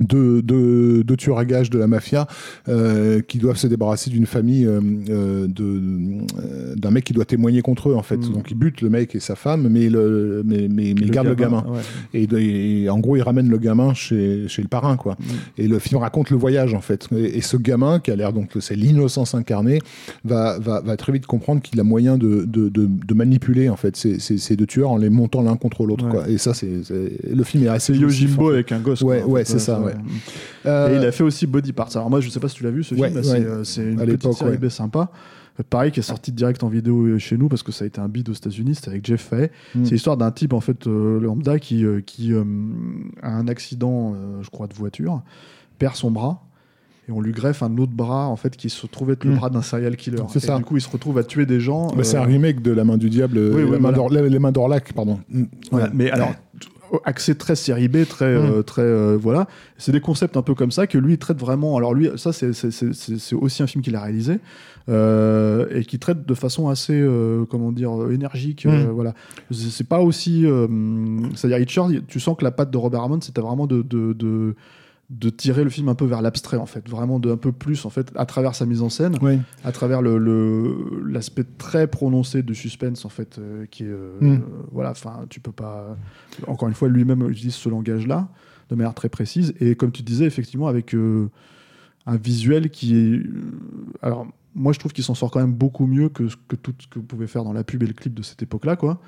deux, 0.00 0.42
deux, 0.42 1.02
deux 1.04 1.16
tueurs 1.16 1.38
à 1.38 1.44
gages 1.44 1.70
de 1.70 1.78
la 1.78 1.86
mafia 1.86 2.26
euh, 2.68 3.20
qui 3.20 3.38
doivent 3.38 3.56
se 3.56 3.66
débarrasser 3.66 4.10
d'une 4.10 4.26
famille 4.26 4.64
euh, 4.66 4.80
euh, 5.08 5.46
de- 5.46 5.62
euh, 6.40 6.74
d'un 6.76 6.90
mec 6.90 7.04
qui 7.04 7.12
doit 7.12 7.24
témoigner 7.24 7.62
contre 7.62 7.90
eux 7.90 7.94
en 7.94 8.02
fait. 8.02 8.16
Mm. 8.18 8.32
Donc 8.32 8.50
ils 8.50 8.56
butent 8.56 8.80
le 8.82 8.90
mec 8.90 9.14
et 9.14 9.20
sa 9.20 9.34
femme, 9.36 9.68
mais, 9.70 9.88
le, 9.88 10.42
mais, 10.44 10.68
mais, 10.68 10.94
mais 10.94 11.06
ils 11.06 11.10
gardent 11.10 11.28
le 11.28 11.34
gamin. 11.34 11.64
ouais. 11.68 11.80
Et, 12.14 12.26
de- 12.26 12.38
et 12.38 12.88
en 12.90 12.98
gros, 12.98 13.16
il 13.16 13.22
ramène 13.22 13.48
le 13.48 13.58
gamin 13.58 13.94
chez, 13.94 14.48
chez 14.48 14.62
le 14.62 14.68
parrain, 14.68 14.96
quoi. 14.96 15.16
Et 15.58 15.68
le 15.68 15.78
film 15.78 16.00
raconte 16.00 16.30
le 16.30 16.36
voyage, 16.36 16.74
en 16.74 16.80
fait. 16.80 17.08
Et, 17.16 17.38
et 17.38 17.40
ce 17.40 17.56
gamin, 17.56 17.98
qui 18.00 18.10
a 18.10 18.16
l'air 18.16 18.32
donc, 18.32 18.50
c'est 18.60 18.76
l'innocence 18.76 19.34
incarnée, 19.34 19.78
va, 20.24 20.58
va, 20.58 20.80
va 20.80 20.96
très 20.96 21.12
vite 21.12 21.26
comprendre 21.26 21.62
qu'il 21.62 21.78
a 21.80 21.84
moyen 21.84 22.18
de, 22.18 22.44
de, 22.46 22.68
de, 22.68 22.86
de 22.86 23.14
manipuler, 23.14 23.68
en 23.68 23.76
fait, 23.76 23.96
ces, 23.96 24.18
ces, 24.18 24.38
ces 24.38 24.56
deux 24.56 24.66
tueurs 24.66 24.90
en 24.90 24.96
les 24.98 25.10
montant 25.10 25.42
l'un 25.42 25.56
contre 25.56 25.84
l'autre, 25.86 26.04
Ouais. 26.06 26.10
quoi. 26.10 26.28
Et 26.28 26.38
ça, 26.38 26.52
c'est, 26.54 26.68
le 26.90 27.42
film 27.44 27.64
est 27.64 27.68
assez. 27.68 27.94
Yojimbo 27.94 28.42
en 28.42 28.48
fait. 28.48 28.54
avec 28.54 28.72
un 28.72 28.78
gosse. 28.80 29.00
Ouais, 29.02 29.20
quoi, 29.20 29.30
ouais, 29.32 29.44
c'est 29.44 29.58
ça, 29.58 29.80
ouais. 29.86 30.90
Et 30.92 30.96
il 30.96 31.04
a 31.04 31.12
fait 31.12 31.22
aussi 31.24 31.46
Body 31.46 31.72
Parts. 31.72 31.90
Alors 31.96 32.10
moi, 32.10 32.20
je 32.20 32.28
sais 32.28 32.40
pas 32.40 32.48
si 32.48 32.56
tu 32.56 32.64
l'as 32.64 32.70
vu, 32.70 32.84
ce 32.84 32.94
Ouais, 32.94 33.08
film. 33.08 33.16
ouais. 33.20 33.22
C'est, 33.24 33.44
euh, 33.44 33.64
C'est 33.64 33.82
une 33.92 34.00
À 34.00 34.04
petite 34.06 34.32
série. 34.32 34.58
B 34.58 34.68
sympa. 34.68 35.10
Euh, 35.58 35.62
Pareil, 35.70 35.90
qui 35.90 36.00
est 36.00 36.02
sorti 36.02 36.32
direct 36.32 36.62
en 36.64 36.68
vidéo 36.68 37.06
euh, 37.06 37.18
chez 37.18 37.38
nous 37.38 37.48
parce 37.48 37.62
que 37.62 37.72
ça 37.72 37.84
a 37.84 37.86
été 37.86 37.98
un 38.00 38.08
bid 38.08 38.28
aux 38.28 38.32
États-Unis. 38.34 38.74
C'était 38.74 38.90
avec 38.90 39.06
Jeff 39.06 39.22
Fahey. 39.22 39.50
Mm. 39.74 39.84
C'est 39.86 39.92
l'histoire 39.92 40.16
d'un 40.18 40.30
type 40.30 40.52
en 40.52 40.60
fait 40.60 40.86
euh, 40.86 41.18
lambda 41.20 41.58
qui 41.58 41.84
euh, 41.84 42.00
qui 42.04 42.32
euh, 42.32 42.44
a 43.22 43.30
un 43.30 43.48
accident, 43.48 44.12
euh, 44.14 44.42
je 44.42 44.50
crois, 44.50 44.66
de 44.66 44.74
voiture, 44.74 45.22
perd 45.78 45.94
son 45.94 46.10
bras. 46.10 46.42
Et 47.08 47.12
on 47.12 47.20
lui 47.20 47.30
greffe 47.30 47.62
un 47.62 47.76
autre 47.78 47.92
bras 47.92 48.26
en 48.26 48.34
fait 48.34 48.56
qui 48.56 48.68
se 48.68 48.84
trouve 48.88 49.12
être 49.12 49.24
le 49.24 49.30
Mm. 49.30 49.36
bras 49.36 49.48
d'un 49.48 49.62
serial 49.62 49.96
killer. 49.96 50.18
C'est 50.28 50.42
Et 50.42 50.46
ça. 50.46 50.58
Du 50.58 50.64
coup, 50.64 50.76
il 50.76 50.80
se 50.80 50.90
retrouve 50.90 51.16
à 51.18 51.22
tuer 51.24 51.46
des 51.46 51.60
gens. 51.60 51.86
Bah, 51.86 52.02
c'est 52.02 52.16
euh, 52.16 52.22
un 52.22 52.24
remake 52.26 52.60
de 52.62 52.72
La 52.72 52.82
main 52.84 52.98
du 52.98 53.08
diable, 53.08 53.38
Oui, 53.38 53.44
euh, 53.44 53.54
oui, 53.54 53.60
la 53.62 53.78
main 53.78 53.92
voilà. 53.92 53.96
d'Or- 53.96 54.10
les, 54.10 54.38
mains 54.40 54.50
d'Orlac, 54.52 54.92
pardon. 54.92 55.20
Mm. 55.30 55.44
Voilà. 55.70 55.86
Ouais. 55.86 55.92
Mais 55.94 56.10
alors, 56.10 56.34
accès 57.04 57.34
très 57.34 57.56
série 57.56 57.88
B, 57.88 58.04
très, 58.04 58.24
euh, 58.26 58.62
très 58.62 58.82
euh, 58.82 59.16
voilà. 59.20 59.46
C'est 59.78 59.92
des 59.92 60.00
concepts 60.00 60.36
un 60.36 60.42
peu 60.42 60.54
comme 60.54 60.70
ça 60.70 60.86
que 60.86 60.98
lui 60.98 61.18
traite 61.18 61.38
vraiment. 61.38 61.76
Alors 61.76 61.94
lui, 61.94 62.10
ça 62.16 62.32
c'est 62.32 63.34
aussi 63.34 63.62
un 63.62 63.66
film 63.66 63.82
qu'il 63.82 63.96
a 63.96 64.02
réalisé 64.02 64.38
euh, 64.88 65.66
et 65.70 65.84
qui 65.84 65.98
traite 65.98 66.26
de 66.26 66.34
façon 66.34 66.68
assez, 66.68 67.04
comment 67.50 67.72
dire, 67.72 67.92
énergique. 68.10 68.66
Mm. 68.66 68.90
voilà. 68.90 69.14
C'est 69.50 69.88
pas 69.88 70.00
aussi, 70.00 70.46
c'est-à-dire 71.34 71.58
Hitcher, 71.58 71.82
tu 72.08 72.20
sens 72.20 72.36
que 72.36 72.44
la 72.44 72.50
patte 72.50 72.70
de 72.70 72.78
Robert 72.78 73.02
Hammond, 73.02 73.20
c'était 73.20 73.40
vraiment 73.40 73.66
de, 73.66 73.82
de, 73.82 74.12
de 74.12 74.54
de 75.08 75.30
tirer 75.30 75.62
le 75.62 75.70
film 75.70 75.88
un 75.88 75.94
peu 75.94 76.04
vers 76.04 76.20
l'abstrait 76.20 76.56
en 76.56 76.66
fait, 76.66 76.88
vraiment 76.88 77.20
de 77.20 77.30
un 77.30 77.36
peu 77.36 77.52
plus 77.52 77.84
en 77.86 77.90
fait 77.90 78.10
à 78.16 78.26
travers 78.26 78.56
sa 78.56 78.66
mise 78.66 78.82
en 78.82 78.88
scène 78.88 79.16
Oui. 79.22 79.38
à 79.62 79.70
travers 79.70 80.02
le- 80.02 81.00
l'aspect 81.06 81.44
très 81.58 81.86
prononcé 81.86 82.42
de 82.42 82.52
suspense 82.52 83.04
en 83.04 83.08
fait 83.08 83.38
euh, 83.38 83.66
qui 83.66 83.84
est 83.84 83.88
euh, 83.88 84.18
Mm. 84.20 84.32
euh, 84.34 84.38
voilà 84.72 84.90
enfin 84.90 85.24
tu 85.30 85.38
peux 85.38 85.52
pas 85.52 85.96
encore 86.48 86.66
une 86.68 86.74
fois 86.74 86.88
lui-même 86.88 87.28
utilise 87.30 87.54
ce 87.54 87.68
langage 87.68 88.06
là 88.08 88.28
de 88.68 88.74
manière 88.74 88.94
très 88.94 89.08
précise 89.08 89.54
et 89.60 89.76
comme 89.76 89.92
tu 89.92 90.02
disais 90.02 90.24
effectivement 90.24 90.66
avec 90.66 90.92
euh, 90.92 91.30
un 92.06 92.16
visuel 92.16 92.70
qui 92.70 92.96
est 92.96 93.22
alors 94.02 94.26
moi 94.56 94.72
je 94.72 94.78
trouve 94.80 94.92
qu'il 94.92 95.04
s'en 95.04 95.14
sort 95.14 95.30
quand 95.30 95.40
même 95.40 95.52
beaucoup 95.52 95.86
mieux 95.86 96.08
que, 96.08 96.28
ce- 96.28 96.36
que 96.48 96.56
tout 96.56 96.74
ce 96.80 96.88
que 96.88 96.98
vous 96.98 97.04
pouvez 97.04 97.28
faire 97.28 97.44
dans 97.44 97.52
la 97.52 97.62
pub 97.62 97.82
et 97.82 97.86
le 97.86 97.92
clip 97.92 98.12
de 98.12 98.22
cette 98.22 98.42
époque 98.42 98.64
là 98.64 98.74
quoi 98.74 99.00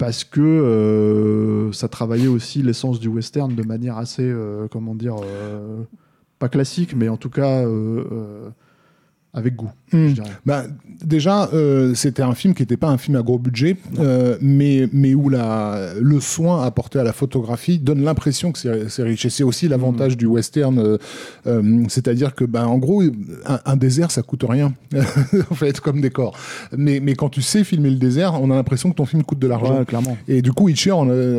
parce 0.00 0.24
que 0.24 0.40
euh, 0.40 1.72
ça 1.72 1.86
travaillait 1.86 2.26
aussi 2.26 2.62
l'essence 2.62 3.00
du 3.00 3.08
western 3.08 3.54
de 3.54 3.62
manière 3.62 3.98
assez 3.98 4.24
euh, 4.24 4.66
comment 4.66 4.94
dire 4.94 5.16
euh, 5.22 5.82
pas 6.38 6.48
classique 6.48 6.96
mais 6.96 7.10
en 7.10 7.18
tout 7.18 7.28
cas 7.28 7.66
avec 9.32 9.54
goût 9.56 9.70
Hmm. 9.92 10.06
je 10.06 10.12
dirais. 10.14 10.28
Bah, 10.46 10.62
déjà, 11.04 11.48
euh, 11.52 11.94
c'était 11.94 12.22
un 12.22 12.34
film 12.34 12.54
qui 12.54 12.62
n'était 12.62 12.76
pas 12.76 12.88
un 12.90 12.96
film 12.98 13.16
à 13.16 13.22
gros 13.22 13.40
budget, 13.40 13.76
euh, 13.98 14.36
mais, 14.40 14.88
mais 14.92 15.14
où 15.14 15.28
la, 15.28 15.88
le 16.00 16.20
soin 16.20 16.62
apporté 16.62 17.00
à 17.00 17.02
la 17.02 17.12
photographie 17.12 17.80
donne 17.80 18.02
l'impression 18.04 18.52
que 18.52 18.58
c'est 18.60 18.88
c'est 18.88 19.02
riche. 19.02 19.24
Et 19.26 19.30
c'est 19.30 19.42
aussi 19.42 19.66
l'avantage 19.66 20.16
du 20.16 20.26
western, 20.26 20.78
euh, 20.78 20.96
euh, 21.48 21.82
c'est-à-dire 21.88 22.36
que, 22.36 22.44
bah, 22.44 22.68
en 22.68 22.78
gros, 22.78 23.02
un, 23.02 23.58
un 23.64 23.76
désert, 23.76 24.12
ça 24.12 24.22
coûte 24.22 24.44
rien, 24.48 24.72
en 25.50 25.54
fait, 25.54 25.80
comme 25.80 26.00
décor. 26.00 26.36
Mais, 26.76 27.00
mais 27.00 27.14
quand 27.14 27.28
tu 27.28 27.42
sais 27.42 27.64
filmer 27.64 27.90
le 27.90 27.96
désert, 27.96 28.40
on 28.40 28.48
a 28.52 28.54
l'impression 28.54 28.90
que 28.90 28.96
ton 28.96 29.06
film 29.06 29.24
coûte 29.24 29.40
de 29.40 29.48
l'argent. 29.48 29.78
Ouais, 29.80 29.84
clairement. 29.84 30.16
Et 30.28 30.40
du 30.40 30.52
coup, 30.52 30.68
Hitcher, 30.68 30.90
a- 30.92 30.94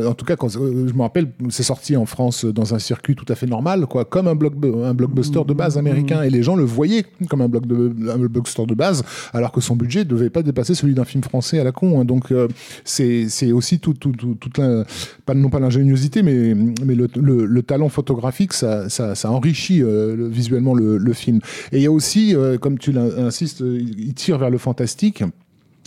en 0.09 0.13
tout 0.13 0.25
cas, 0.25 0.35
quand, 0.35 0.49
je 0.49 0.59
me 0.59 1.01
rappelle, 1.01 1.29
c'est 1.49 1.63
sorti 1.63 1.95
en 1.95 2.05
France 2.05 2.43
dans 2.43 2.73
un 2.75 2.79
circuit 2.79 3.15
tout 3.15 3.25
à 3.29 3.35
fait 3.35 3.47
normal, 3.47 3.85
quoi, 3.87 4.03
comme 4.03 4.27
un, 4.27 4.35
block, 4.35 4.55
un 4.83 4.93
blockbuster 4.93 5.41
de 5.47 5.53
base 5.53 5.77
américain. 5.77 6.21
Et 6.23 6.29
les 6.29 6.43
gens 6.43 6.57
le 6.57 6.63
voyaient 6.65 7.05
comme 7.29 7.39
un, 7.41 7.49
bloc 7.89 7.97
de, 7.97 8.09
un 8.09 8.17
blockbuster 8.17 8.65
de 8.65 8.73
base, 8.75 9.03
alors 9.33 9.51
que 9.51 9.61
son 9.61 9.75
budget 9.75 10.05
devait 10.05 10.29
pas 10.29 10.43
dépasser 10.43 10.75
celui 10.75 10.93
d'un 10.93 11.05
film 11.05 11.23
français 11.23 11.59
à 11.59 11.63
la 11.63 11.71
con. 11.71 11.99
hein. 11.99 12.05
Donc, 12.05 12.31
euh, 12.31 12.47
c'est 12.85 13.51
aussi 13.51 13.79
tout, 13.79 13.93
tout, 13.93 14.11
tout, 14.11 14.35
toute 14.39 14.57
la- 14.57 14.85
pas, 15.25 15.33
non 15.33 15.49
pas 15.49 15.59
l'ingéniosité, 15.59 16.23
mais, 16.23 16.53
mais 16.85 16.95
le, 16.95 17.07
le- 17.15 17.45
le 17.45 17.63
talent 17.63 17.89
photographique, 17.89 18.53
ça, 18.53 18.89
ça, 18.89 19.15
ça 19.15 19.31
enrichit 19.31 19.81
euh, 19.81 20.15
le- 20.15 20.27
visuellement 20.27 20.73
le, 20.73 20.97
le 20.97 21.13
film. 21.13 21.39
Et 21.71 21.77
il 21.77 21.83
y 21.83 21.87
a 21.87 21.91
aussi, 21.91 22.35
euh, 22.35 22.57
comme 22.57 22.77
tu 22.77 22.91
l'insistes, 22.91 23.61
il 23.61 23.99
il 23.99 24.13
tire 24.13 24.37
vers 24.37 24.49
le 24.49 24.57
fantastique. 24.57 25.23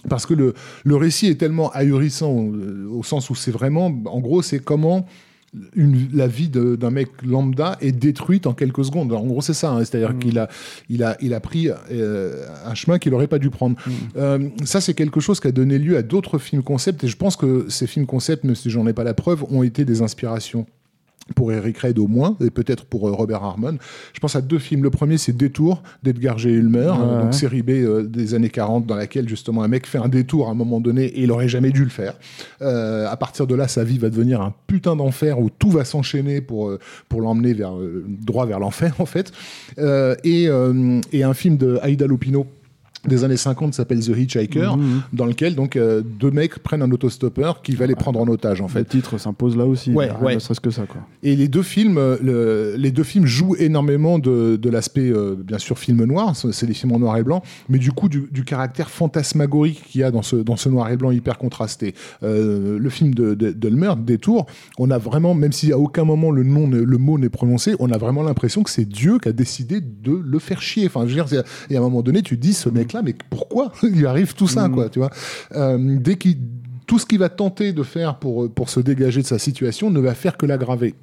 Parce 0.08 0.26
que 0.26 0.34
le, 0.34 0.52
le 0.84 0.96
récit 0.96 1.28
est 1.28 1.36
tellement 1.36 1.70
ahurissant 1.72 2.48
euh, 2.52 2.86
au 2.90 3.02
sens 3.02 3.30
où 3.30 3.34
c'est 3.34 3.50
vraiment, 3.50 3.86
en 4.04 4.20
gros, 4.20 4.42
c'est 4.42 4.58
comment 4.58 5.06
une, 5.74 6.08
la 6.12 6.26
vie 6.26 6.48
d'un 6.48 6.90
mec 6.90 7.08
lambda 7.24 7.76
est 7.80 7.92
détruite 7.92 8.46
en 8.46 8.54
quelques 8.54 8.84
secondes. 8.84 9.12
En 9.12 9.24
gros, 9.24 9.40
c'est 9.40 9.54
ça. 9.54 9.70
hein. 9.70 9.84
C'est-à-dire 9.84 10.18
qu'il 10.18 10.38
a, 10.38 10.48
il 10.88 11.02
a, 11.02 11.16
il 11.20 11.34
a 11.34 11.40
pris 11.40 11.68
euh, 11.90 12.44
un 12.64 12.74
chemin 12.74 12.98
qu'il 12.98 13.12
n'aurait 13.12 13.26
pas 13.28 13.38
dû 13.38 13.50
prendre. 13.50 13.76
Euh, 14.16 14.48
ça, 14.64 14.80
c'est 14.80 14.94
quelque 14.94 15.20
chose 15.20 15.40
qui 15.40 15.48
a 15.48 15.52
donné 15.52 15.78
lieu 15.78 15.96
à 15.96 16.02
d'autres 16.02 16.38
films 16.38 16.62
concept. 16.62 17.04
Et 17.04 17.08
je 17.08 17.16
pense 17.16 17.36
que 17.36 17.66
ces 17.68 17.86
films 17.86 18.06
concept, 18.06 18.44
même 18.44 18.54
si 18.54 18.70
j'en 18.70 18.86
ai 18.86 18.92
pas 18.92 19.04
la 19.04 19.14
preuve, 19.14 19.44
ont 19.50 19.62
été 19.62 19.84
des 19.84 20.02
inspirations 20.02 20.66
pour 21.34 21.52
Eric 21.52 21.78
Red 21.78 21.98
au 21.98 22.06
moins, 22.06 22.36
et 22.40 22.50
peut-être 22.50 22.84
pour 22.84 23.08
euh, 23.08 23.12
Robert 23.12 23.42
Harmon. 23.42 23.78
Je 24.12 24.20
pense 24.20 24.36
à 24.36 24.40
deux 24.40 24.58
films. 24.58 24.82
Le 24.82 24.90
premier, 24.90 25.18
c'est 25.18 25.36
Détour 25.36 25.82
d'Edgar 26.02 26.38
G. 26.38 26.50
Ulmer, 26.50 26.92
donc 27.22 27.34
série 27.34 27.62
B 27.62 27.70
euh, 27.70 28.02
des 28.02 28.34
années 28.34 28.50
40, 28.50 28.86
dans 28.86 28.96
laquelle 28.96 29.28
justement 29.28 29.62
un 29.62 29.68
mec 29.68 29.86
fait 29.86 29.98
un 29.98 30.08
détour 30.08 30.48
à 30.48 30.50
un 30.50 30.54
moment 30.54 30.80
donné 30.80 31.04
et 31.04 31.22
il 31.22 31.32
aurait 31.32 31.48
jamais 31.48 31.70
dû 31.70 31.84
le 31.84 31.90
faire. 31.90 32.14
Euh, 32.62 33.08
à 33.08 33.16
partir 33.16 33.46
de 33.46 33.54
là, 33.54 33.68
sa 33.68 33.84
vie 33.84 33.98
va 33.98 34.10
devenir 34.10 34.40
un 34.40 34.54
putain 34.66 34.96
d'enfer 34.96 35.40
où 35.40 35.50
tout 35.50 35.70
va 35.70 35.84
s'enchaîner 35.84 36.40
pour, 36.40 36.68
euh, 36.68 36.78
pour 37.08 37.20
l'emmener 37.20 37.54
vers, 37.54 37.74
droit 38.06 38.46
vers 38.46 38.58
l'enfer, 38.58 38.94
en 38.98 39.06
fait. 39.06 39.32
Et, 40.24 40.48
et 41.12 41.22
un 41.22 41.34
film 41.34 41.56
de 41.56 41.78
Aida 41.82 42.06
Lupino 42.06 42.46
des 43.06 43.24
années 43.24 43.36
50 43.36 43.74
s'appelle 43.74 44.00
The 44.00 44.16
Hitchhiker, 44.16 44.72
dans 45.12 45.26
lequel 45.26 45.54
donc 45.54 45.76
euh, 45.76 46.02
deux 46.04 46.30
mecs 46.30 46.58
prennent 46.60 46.82
un 46.82 46.90
autostoppeur 46.90 47.62
qui 47.62 47.72
va 47.72 47.86
les 47.86 47.94
prendre 47.94 48.20
en 48.20 48.28
otage 48.28 48.60
en 48.60 48.64
Le 48.66 48.70
fait. 48.70 48.84
titre 48.84 49.18
s'impose 49.18 49.56
là 49.56 49.66
aussi. 49.66 49.90
Ouais. 49.92 50.10
Ne 50.34 50.38
serait-ce 50.38 50.60
que 50.60 50.70
ça, 50.70 50.82
quoi. 50.86 51.02
Et 51.22 51.36
les 51.36 51.48
deux 51.48 51.62
films, 51.62 51.98
euh, 51.98 52.16
le- 52.22 52.74
les 52.76 52.90
deux 52.90 53.02
films 53.04 53.26
jouent 53.26 53.56
énormément 53.58 54.18
de, 54.18 54.56
de 54.56 54.70
l'aspect, 54.70 55.10
euh, 55.10 55.34
bien 55.36 55.58
sûr, 55.58 55.78
film 55.78 56.04
noir. 56.04 56.34
C'est 56.36 56.66
des 56.66 56.74
films 56.74 56.92
en 56.92 56.98
noir 56.98 57.16
et 57.16 57.22
blanc, 57.22 57.42
mais 57.68 57.78
du 57.78 57.92
coup 57.92 58.08
du, 58.08 58.28
du 58.30 58.44
caractère 58.44 58.90
fantasmagorique 58.90 59.82
qu'il 59.84 60.00
y 60.00 60.04
a 60.04 60.10
dans 60.10 60.22
ce 60.22 60.36
dans 60.36 60.56
ce 60.56 60.68
noir 60.68 60.90
et 60.90 60.96
blanc 60.96 61.10
hyper 61.10 61.38
contrasté. 61.38 61.94
Euh, 62.22 62.78
le 62.78 62.90
film 62.90 63.14
de, 63.14 63.34
de, 63.34 63.50
d'Elmer, 63.52 63.92
Détour, 63.98 64.46
on 64.78 64.90
a 64.90 64.98
vraiment, 64.98 65.34
même 65.34 65.52
si 65.52 65.72
à 65.72 65.78
aucun 65.78 66.04
moment 66.04 66.30
le 66.30 66.42
nom, 66.42 66.68
le 66.68 66.98
mot 66.98 67.18
n'est 67.18 67.28
prononcé, 67.28 67.74
on 67.78 67.90
a 67.90 67.98
vraiment 67.98 68.22
l'impression 68.22 68.62
que 68.62 68.70
c'est 68.70 68.84
Dieu 68.84 69.18
qui 69.18 69.28
a 69.28 69.32
décidé 69.32 69.80
de 69.80 70.12
le 70.12 70.38
faire 70.38 70.60
chier. 70.60 70.86
Enfin, 70.86 71.06
je 71.06 71.14
veux 71.14 71.24
dire, 71.24 71.42
et 71.70 71.76
à 71.76 71.78
un 71.78 71.82
moment 71.82 72.02
donné, 72.02 72.22
tu 72.22 72.36
dis, 72.36 72.52
ce 72.54 72.68
mais 73.02 73.14
pourquoi 73.30 73.72
il 73.82 73.90
lui 73.90 74.06
arrive 74.06 74.34
tout 74.34 74.48
ça, 74.48 74.68
quoi, 74.68 74.88
tu 74.88 74.98
vois 74.98 75.10
Euh, 75.54 75.96
Dès 76.00 76.16
qu'il 76.16 76.38
tout 76.86 76.98
ce 76.98 77.06
qu'il 77.06 77.18
va 77.18 77.30
tenter 77.30 77.72
de 77.72 77.82
faire 77.82 78.18
pour, 78.18 78.50
pour 78.52 78.68
se 78.68 78.78
dégager 78.78 79.22
de 79.22 79.26
sa 79.26 79.38
situation 79.38 79.90
ne 79.90 80.00
va 80.00 80.14
faire 80.14 80.36
que 80.36 80.44
l'aggraver. 80.44 80.94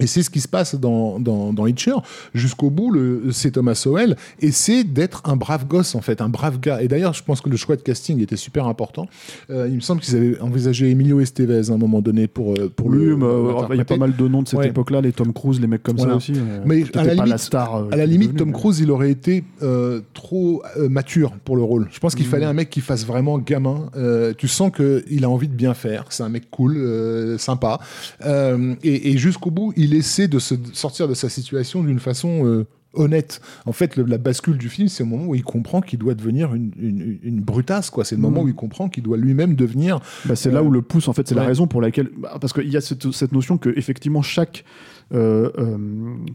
Et 0.00 0.06
c'est 0.06 0.22
ce 0.22 0.30
qui 0.30 0.40
se 0.40 0.48
passe 0.48 0.74
dans, 0.74 1.20
dans, 1.20 1.52
dans 1.52 1.66
Hitcher. 1.66 1.94
Jusqu'au 2.34 2.70
bout, 2.70 2.96
c'est 3.32 3.52
Thomas 3.52 3.74
Sowell 3.74 4.16
essaie 4.40 4.84
d'être 4.84 5.22
un 5.26 5.36
brave 5.36 5.66
gosse, 5.66 5.94
en 5.94 6.00
fait, 6.00 6.20
un 6.20 6.28
brave 6.28 6.58
gars. 6.60 6.82
Et 6.82 6.88
d'ailleurs, 6.88 7.12
je 7.14 7.22
pense 7.22 7.40
que 7.40 7.48
le 7.50 7.56
choix 7.56 7.76
de 7.76 7.82
casting 7.82 8.20
était 8.20 8.36
super 8.36 8.66
important. 8.66 9.06
Euh, 9.50 9.66
il 9.68 9.74
me 9.76 9.80
semble 9.80 10.00
qu'ils 10.00 10.16
avaient 10.16 10.40
envisagé 10.40 10.90
Emilio 10.90 11.20
Estevez 11.20 11.70
à 11.70 11.74
un 11.74 11.76
moment 11.78 12.00
donné 12.00 12.26
pour, 12.26 12.54
euh, 12.54 12.70
pour 12.74 12.86
Oui, 12.86 12.98
le. 12.98 13.18
euh, 13.22 13.66
il 13.70 13.76
y 13.76 13.80
a 13.80 13.84
pas 13.84 13.96
mal 13.96 14.16
de 14.16 14.28
noms 14.28 14.42
de 14.42 14.48
cette 14.48 14.58
Ouais. 14.58 14.68
époque-là, 14.68 15.00
les 15.00 15.12
Tom 15.12 15.32
Cruise, 15.32 15.60
les 15.60 15.66
mecs 15.66 15.82
comme 15.82 15.96
Voilà. 15.96 16.12
ça 16.12 16.16
aussi. 16.16 16.32
Mais 16.64 16.84
à 16.94 17.04
la 17.04 17.14
limite, 17.14 17.30
la 17.30 17.38
star. 17.38 17.74
euh, 17.76 17.88
à 17.92 17.96
la 17.96 18.06
limite, 18.06 18.28
devenu, 18.32 18.38
Tom 18.38 18.48
mais- 18.48 18.54
Cruise, 18.54 18.80
il 18.80 18.90
aurait 18.90 19.10
été 19.10 19.44
euh, 19.62 20.00
trop 20.14 20.62
mature 20.88 21.32
pour 21.44 21.56
le 21.56 21.62
rôle. 21.62 21.88
Je 21.92 21.98
pense 22.00 22.14
Mm. 22.14 22.16
qu'il 22.16 22.26
fallait 22.26 22.46
un 22.46 22.52
mec 22.52 22.70
qui 22.70 22.80
fasse 22.80 23.04
vraiment 23.06 23.38
gamin. 23.38 23.90
Tu 24.38 24.48
sens 24.48 24.70
qu'il 24.74 25.24
a 25.24 25.28
envie 25.30 25.48
de 25.48 25.54
bien 25.54 25.74
faire. 25.74 26.04
C'est 26.10 26.22
un 26.22 26.28
mec 26.28 26.50
cool, 26.50 27.36
sympa. 27.38 27.78
Et 28.82 29.10
et 29.10 29.16
jusqu'au 29.18 29.50
bout, 29.50 29.72
il 29.76 29.89
essaie 29.94 30.28
de 30.28 30.38
se 30.38 30.54
sortir 30.72 31.08
de 31.08 31.14
sa 31.14 31.28
situation 31.28 31.82
d'une 31.82 31.98
façon 32.00 32.44
euh, 32.46 32.66
honnête. 32.94 33.40
En 33.66 33.72
fait, 33.72 33.96
le- 33.96 34.04
la 34.04 34.18
bascule 34.18 34.58
du 34.58 34.68
film, 34.68 34.88
c'est 34.88 35.04
le 35.04 35.08
moment 35.08 35.26
où 35.26 35.34
il 35.34 35.44
comprend 35.44 35.80
qu'il 35.80 35.98
doit 35.98 36.14
devenir 36.14 36.54
une, 36.54 36.72
une, 36.80 37.18
une 37.22 37.40
brutasse. 37.40 37.88
quoi. 37.90 38.04
C'est 38.04 38.16
le 38.16 38.20
moment 38.20 38.42
où 38.42 38.48
il 38.48 38.54
comprend 38.54 38.88
qu'il 38.88 39.02
doit 39.04 39.16
lui-même 39.16 39.54
devenir 39.54 40.00
Bah, 40.24 40.34
c'est 40.36 40.50
là 40.50 40.62
où 40.62 40.70
le 40.70 40.82
pouce, 40.82 41.06
en 41.08 41.12
fait, 41.12 41.28
c'est 41.28 41.34
la 41.36 41.44
raison 41.44 41.66
pour 41.66 41.80
laquelle. 41.80 42.10
bah, 42.18 42.36
parce 42.40 42.52
qu'il 42.52 42.68
y 42.68 42.76
a 42.76 42.80
cette, 42.80 43.10
cette 43.12 43.32
notion 43.32 43.58
que, 43.58 43.70
effectivement, 43.76 44.22
chaque 44.22 44.64
euh, 45.14 45.50
euh, 45.58 45.76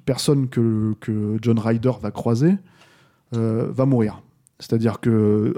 personne 0.05 0.47
que, 0.49 0.93
que 1.01 1.37
John 1.41 1.59
Ryder 1.59 1.91
va 2.01 2.11
croiser 2.11 2.55
euh, 3.35 3.67
va 3.71 3.85
mourir. 3.85 4.21
C'est-à-dire 4.59 5.01
que, 5.01 5.09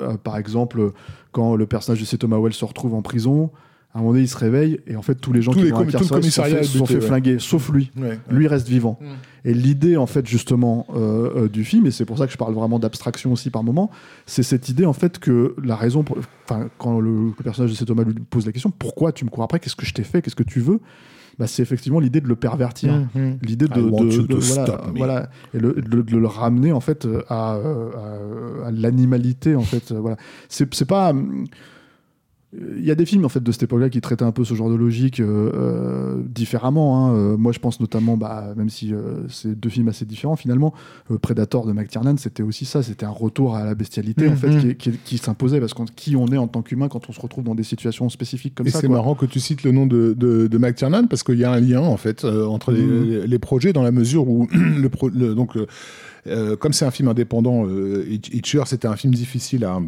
euh, 0.01 0.17
par 0.17 0.37
exemple, 0.37 0.91
quand 1.31 1.55
le 1.55 1.67
personnage 1.67 1.99
de 1.99 2.05
C. 2.05 2.17
Thomas 2.17 2.39
Wells 2.39 2.53
se 2.53 2.65
retrouve 2.65 2.95
en 2.95 3.03
prison, 3.03 3.51
à 3.97 3.99
un 3.99 4.03
moment 4.03 4.13
donné, 4.13 4.25
il 4.25 4.27
se 4.29 4.37
réveille 4.37 4.79
et 4.85 4.95
en 4.95 5.01
fait, 5.01 5.15
tous 5.15 5.33
les 5.33 5.41
gens 5.41 5.51
Tous 5.51 5.57
qui 5.59 5.65
les 5.65 5.71
le 5.71 5.75
incarcérer 5.77 6.21
se 6.21 6.29
sont 6.31 6.43
fait, 6.43 6.63
sont 6.63 6.85
fait 6.85 6.95
ouais. 6.95 7.01
flinguer, 7.01 7.37
sauf 7.39 7.69
lui. 7.69 7.91
Ouais, 7.97 8.09
ouais. 8.09 8.19
Lui 8.29 8.47
reste 8.47 8.67
vivant. 8.67 8.99
Mm. 9.01 9.05
Et 9.49 9.53
l'idée, 9.53 9.97
en 9.97 10.05
fait, 10.05 10.27
justement, 10.27 10.85
euh, 10.95 11.45
euh, 11.45 11.47
du 11.49 11.63
film, 11.63 11.85
et 11.87 11.91
c'est 11.91 12.05
pour 12.05 12.17
ça 12.17 12.27
que 12.27 12.31
je 12.31 12.37
parle 12.37 12.53
vraiment 12.53 12.77
d'abstraction 12.79 13.31
aussi 13.31 13.49
par 13.49 13.63
moment, 13.63 13.89
c'est 14.27 14.43
cette 14.43 14.69
idée, 14.69 14.85
en 14.85 14.93
fait, 14.93 15.17
que 15.19 15.55
la 15.63 15.75
raison, 15.75 16.05
enfin, 16.45 16.67
quand 16.77 16.99
le, 16.99 17.27
le 17.37 17.43
personnage 17.43 17.71
de 17.71 17.75
C. 17.75 17.85
Thomas 17.85 18.03
lui 18.03 18.13
pose 18.13 18.45
la 18.45 18.51
question, 18.51 18.71
pourquoi 18.77 19.11
tu 19.13 19.25
me 19.25 19.29
cours 19.31 19.43
après 19.43 19.59
Qu'est-ce 19.59 19.75
que 19.75 19.85
je 19.85 19.93
t'ai 19.93 20.03
fait 20.03 20.21
Qu'est-ce 20.21 20.35
que 20.35 20.43
tu 20.43 20.59
veux 20.59 20.79
bah, 21.39 21.45
c'est 21.45 21.61
effectivement 21.61 21.99
l'idée 21.99 22.19
de 22.19 22.27
le 22.27 22.35
pervertir, 22.35 22.91
Mhm. 23.13 23.37
l'idée 23.43 23.67
de, 23.67 23.79
voilà, 23.79 24.41
stop 24.41 24.87
me. 24.91 24.97
voilà, 24.97 25.29
et 25.53 25.59
le- 25.59 25.73
de, 25.73 26.17
le 26.17 26.25
ramener 26.27 26.71
en 26.71 26.79
fait 26.79 27.07
à, 27.29 27.57
euh, 27.57 27.91
à- 28.63 28.67
à 28.69 28.71
l'animalité 28.71 29.53
en 29.55 29.61
fait, 29.61 29.91
voilà. 29.91 30.17
C'est 30.49 30.73
c'est 30.73 30.85
pas 30.87 31.11
hum, 31.11 31.45
il 32.53 32.85
y 32.85 32.91
a 32.91 32.95
des 32.95 33.05
films 33.05 33.25
en 33.25 33.29
fait 33.29 33.43
de 33.43 33.51
cette 33.51 33.63
époque-là 33.63 33.89
qui 33.89 33.99
traitaient 33.99 34.23
un 34.23 34.31
peu 34.31 34.45
ce 34.45 34.53
genre 34.53 34.69
de 34.69 34.75
logique 34.75 35.19
euh, 35.19 35.51
euh, 35.53 36.23
différemment. 36.25 37.07
hein. 37.07 37.13
Euh, 37.13 37.37
moi, 37.37 37.51
je 37.51 37.59
pense 37.59 37.81
notamment, 37.81 38.15
bah, 38.15 38.53
même 38.55 38.69
si 38.69 38.93
euh, 38.93 39.27
c'est 39.27 39.53
deux 39.59 39.67
films 39.69 39.89
assez 39.89 40.05
différents 40.05 40.37
finalement, 40.37 40.73
euh, 41.11 41.17
Predator 41.17 41.65
de 41.67 41.73
McTiernan, 41.73 42.15
c'était 42.17 42.43
aussi 42.43 42.63
ça. 42.63 42.81
C'était 42.83 43.05
un 43.05 43.09
retour 43.09 43.55
à 43.55 43.65
la 43.65 43.75
bestialité 43.75 44.29
en 44.29 44.35
fait 44.37 44.47
Mhm. 44.49 44.61
qui, 44.61 44.75
qui- 44.91 44.97
qui 45.03 45.17
s'imposait 45.17 45.59
parce 45.59 45.73
que 45.73 45.81
qui 45.95 46.15
on 46.15 46.27
est 46.27 46.37
en 46.37 46.47
tant 46.47 46.61
qu'humain 46.61 46.87
quand 46.87 47.09
on 47.09 47.11
se 47.11 47.19
retrouve 47.19 47.43
dans 47.43 47.55
des 47.55 47.63
situations 47.63 48.07
spécifiques 48.07 48.55
comme 48.55 48.67
Et 48.67 48.71
ça. 48.71 48.79
c'est 48.79 48.87
quoi. 48.87 48.95
marrant 48.95 49.15
que 49.15 49.25
tu 49.25 49.41
cites 49.41 49.63
le 49.63 49.71
nom 49.73 49.85
de, 49.85 50.13
de, 50.17 50.47
de 50.47 50.57
McTiernan 50.57 51.07
parce 51.07 51.23
qu'il 51.23 51.37
y 51.39 51.43
a 51.43 51.51
un 51.51 51.59
lien 51.59 51.81
en 51.81 51.97
fait 51.97 52.23
euh, 52.23 52.45
entre 52.45 52.71
les, 52.71 52.81
Mhm. 52.81 53.39
projets 53.39 53.73
dans 53.73 53.83
la 53.83 53.91
mesure 53.91 54.27
où 54.29 54.47
le, 54.53 54.87
pro- 54.87 55.09
le- 55.09 55.35
donc 55.35 55.57
euh, 55.57 55.65
euh, 56.27 56.55
comme 56.55 56.73
c'est 56.73 56.85
un 56.85 56.91
film 56.91 57.07
indépendant, 57.09 57.65
euh, 57.67 58.05
Hitcher 58.09 58.63
c'était 58.65 58.87
un 58.87 58.95
film 58.95 59.13
difficile 59.13 59.63
à 59.65 59.79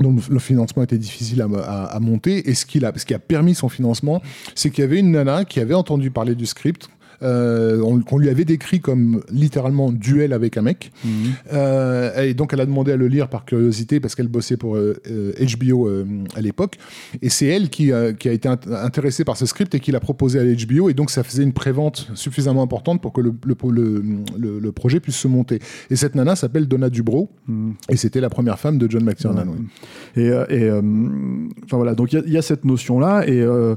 dont 0.00 0.16
le 0.30 0.38
financement 0.38 0.82
était 0.82 0.98
difficile 0.98 1.42
à, 1.42 1.98
monter. 2.00 2.48
Et 2.48 2.54
ce 2.54 2.64
qui 2.64 2.84
a 2.84 3.18
permis 3.18 3.54
son 3.54 3.68
financement, 3.68 4.22
c'est 4.54 4.70
qu'il 4.70 4.82
y 4.82 4.84
avait 4.84 4.98
une 4.98 5.10
nana 5.10 5.44
qui 5.44 5.60
avait 5.60 5.74
entendu 5.74 6.10
parler 6.10 6.34
du 6.34 6.46
script, 6.46 6.88
euh, 7.22 7.80
on- 7.82 8.00
qu'on 8.00 8.18
lui 8.18 8.28
avait 8.28 8.44
décrit 8.44 8.80
comme 8.80 9.22
littéralement 9.30 9.92
duel 9.92 10.32
avec 10.32 10.56
un 10.56 10.62
mec. 10.62 10.92
Euh, 11.52 12.22
et 12.22 12.34
donc 12.34 12.52
elle 12.52 12.60
a 12.60 12.66
demandé 12.66 12.92
à 12.92 12.96
le 12.96 13.08
lire 13.08 13.28
par 13.28 13.44
curiosité 13.44 14.00
parce 14.00 14.14
qu'elle 14.14 14.28
bossait 14.28 14.56
pour 14.56 14.76
euh, 14.76 14.94
HBO 15.08 15.88
euh, 15.88 16.04
à 16.34 16.40
l'époque. 16.40 16.76
Et 17.20 17.28
c'est 17.28 17.46
elle 17.46 17.68
qui, 17.70 17.92
a- 17.92 18.12
qui 18.12 18.28
a 18.28 18.32
été 18.32 18.48
int- 18.48 18.72
intéressée 18.74 19.24
par 19.24 19.36
ce 19.36 19.46
script 19.46 19.74
et 19.74 19.80
qui 19.80 19.92
l'a 19.92 20.00
proposé 20.00 20.38
à 20.38 20.44
HBO. 20.44 20.88
Et 20.88 20.94
donc 20.94 21.10
ça 21.10 21.22
faisait 21.22 21.42
une 21.42 21.52
prévente 21.52 22.10
suffisamment 22.14 22.62
importante 22.62 23.00
pour 23.02 23.12
que 23.12 23.20
le, 23.20 23.32
le, 23.46 23.56
le, 23.70 24.02
le- 24.38 24.58
le 24.58 24.72
projet 24.72 25.00
puisse 25.00 25.16
se 25.16 25.28
monter. 25.28 25.58
Et 25.90 25.96
cette 25.96 26.14
nana 26.14 26.36
s'appelle 26.36 26.66
Donna 26.66 26.90
Dubrow. 26.90 27.28
Et 27.88 27.96
c'était 27.96 28.20
la 28.20 28.30
première 28.30 28.58
femme 28.58 28.78
de 28.78 28.90
John 28.90 29.04
McTiernan. 29.04 29.44
oui. 29.48 29.66
Et, 30.22 30.26
et, 30.50 30.70
enfin 31.64 31.76
voilà, 31.76 31.94
donc 31.94 32.12
il 32.12 32.22
y 32.26 32.32
y, 32.32 32.36
a 32.38 32.42
cette 32.42 32.64
notion-là. 32.64 33.26
Et 33.28 33.40
euh, 33.40 33.74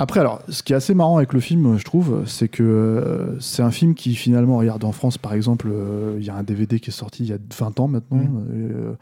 après, 0.00 0.18
alors, 0.20 0.42
ce 0.48 0.62
qui 0.62 0.72
est 0.72 0.76
assez 0.76 0.94
marrant 0.94 1.18
avec 1.18 1.32
le 1.32 1.40
film, 1.40 1.76
je 1.78 1.84
trouve, 1.84 2.22
c'est 2.26 2.48
que 2.48 2.62
euh, 2.62 3.38
c'est 3.38 3.62
un 3.62 3.70
film 3.70 3.94
qui 3.94 4.14
finalement, 4.14 4.56
regarde 4.58 4.82
en 4.84 4.92
France 4.92 5.18
par 5.18 5.34
exemple, 5.34 5.68
euh, 5.70 6.16
il 6.18 6.24
y 6.24 6.30
a 6.30 6.34
un 6.34 6.42
DVD 6.42 6.80
qui 6.80 6.90
est 6.90 6.92
sorti 6.92 7.22
il 7.22 7.28
y 7.28 7.32
a 7.32 7.38
20 7.58 7.78
ans 7.80 7.88
maintenant. 7.88 8.20
Euh, 8.52 8.92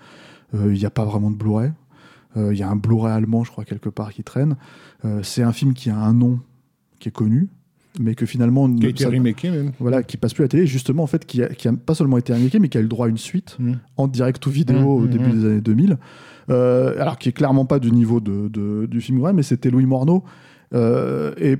euh, 0.54 0.72
Il 0.74 0.78
n'y 0.78 0.84
a 0.86 0.90
pas 0.90 1.04
vraiment 1.04 1.30
de 1.30 1.36
Blu-ray. 1.36 1.70
Il 2.36 2.56
y 2.56 2.62
a 2.62 2.68
un 2.68 2.76
Blu-ray 2.76 3.12
allemand, 3.12 3.42
je 3.44 3.50
crois, 3.50 3.64
quelque 3.64 3.88
part 3.88 4.12
qui 4.12 4.22
traîne. 4.22 4.56
C'est 5.22 5.42
un 5.42 5.52
film 5.52 5.72
qui 5.74 5.90
a 5.90 5.96
un 5.96 6.12
nom 6.12 6.38
qui 7.00 7.08
est 7.08 7.12
connu, 7.12 7.48
mais 7.98 8.14
que 8.14 8.26
finalement. 8.26 8.70
Qui 8.72 8.86
a 8.86 8.88
été 8.90 9.04
ça- 9.04 9.10
remaké 9.10 9.50
même. 9.50 9.72
voilà, 9.80 10.02
qui 10.04 10.16
passe 10.18 10.34
plus 10.34 10.42
à 10.42 10.44
la 10.44 10.48
télé, 10.48 10.66
justement, 10.66 11.02
en 11.02 11.06
fait, 11.08 11.24
qui 11.26 11.42
a, 11.42 11.48
qui 11.48 11.66
a 11.66 11.72
pas 11.72 11.94
seulement 11.94 12.16
été 12.18 12.32
remaké, 12.32 12.58
mais 12.60 12.68
qui 12.68 12.76
a 12.78 12.80
eu 12.80 12.84
le 12.84 12.88
droit 12.88 13.06
à 13.06 13.08
une 13.08 13.18
suite 13.18 13.56
Mm. 13.58 13.72
en 13.96 14.06
direct 14.06 14.46
ou 14.46 14.50
vidéo 14.50 14.78
Mm, 14.78 14.84
au 14.84 14.98
mm, 15.00 15.08
début 15.08 15.30
des 15.30 15.44
années 15.46 15.60
2000. 15.60 15.96
Euh, 16.50 17.00
alors, 17.00 17.18
qui 17.18 17.28
est 17.28 17.32
clairement 17.32 17.64
pas 17.66 17.78
du 17.80 17.90
niveau 17.90 18.20
de, 18.20 18.48
de- 18.48 18.86
du 18.86 19.00
film 19.00 19.18
vrai, 19.18 19.32
mais 19.32 19.42
c'était 19.42 19.70
Louis 19.70 19.86
Morneau. 19.86 20.22
Euh, 20.74 21.32
et 21.38 21.56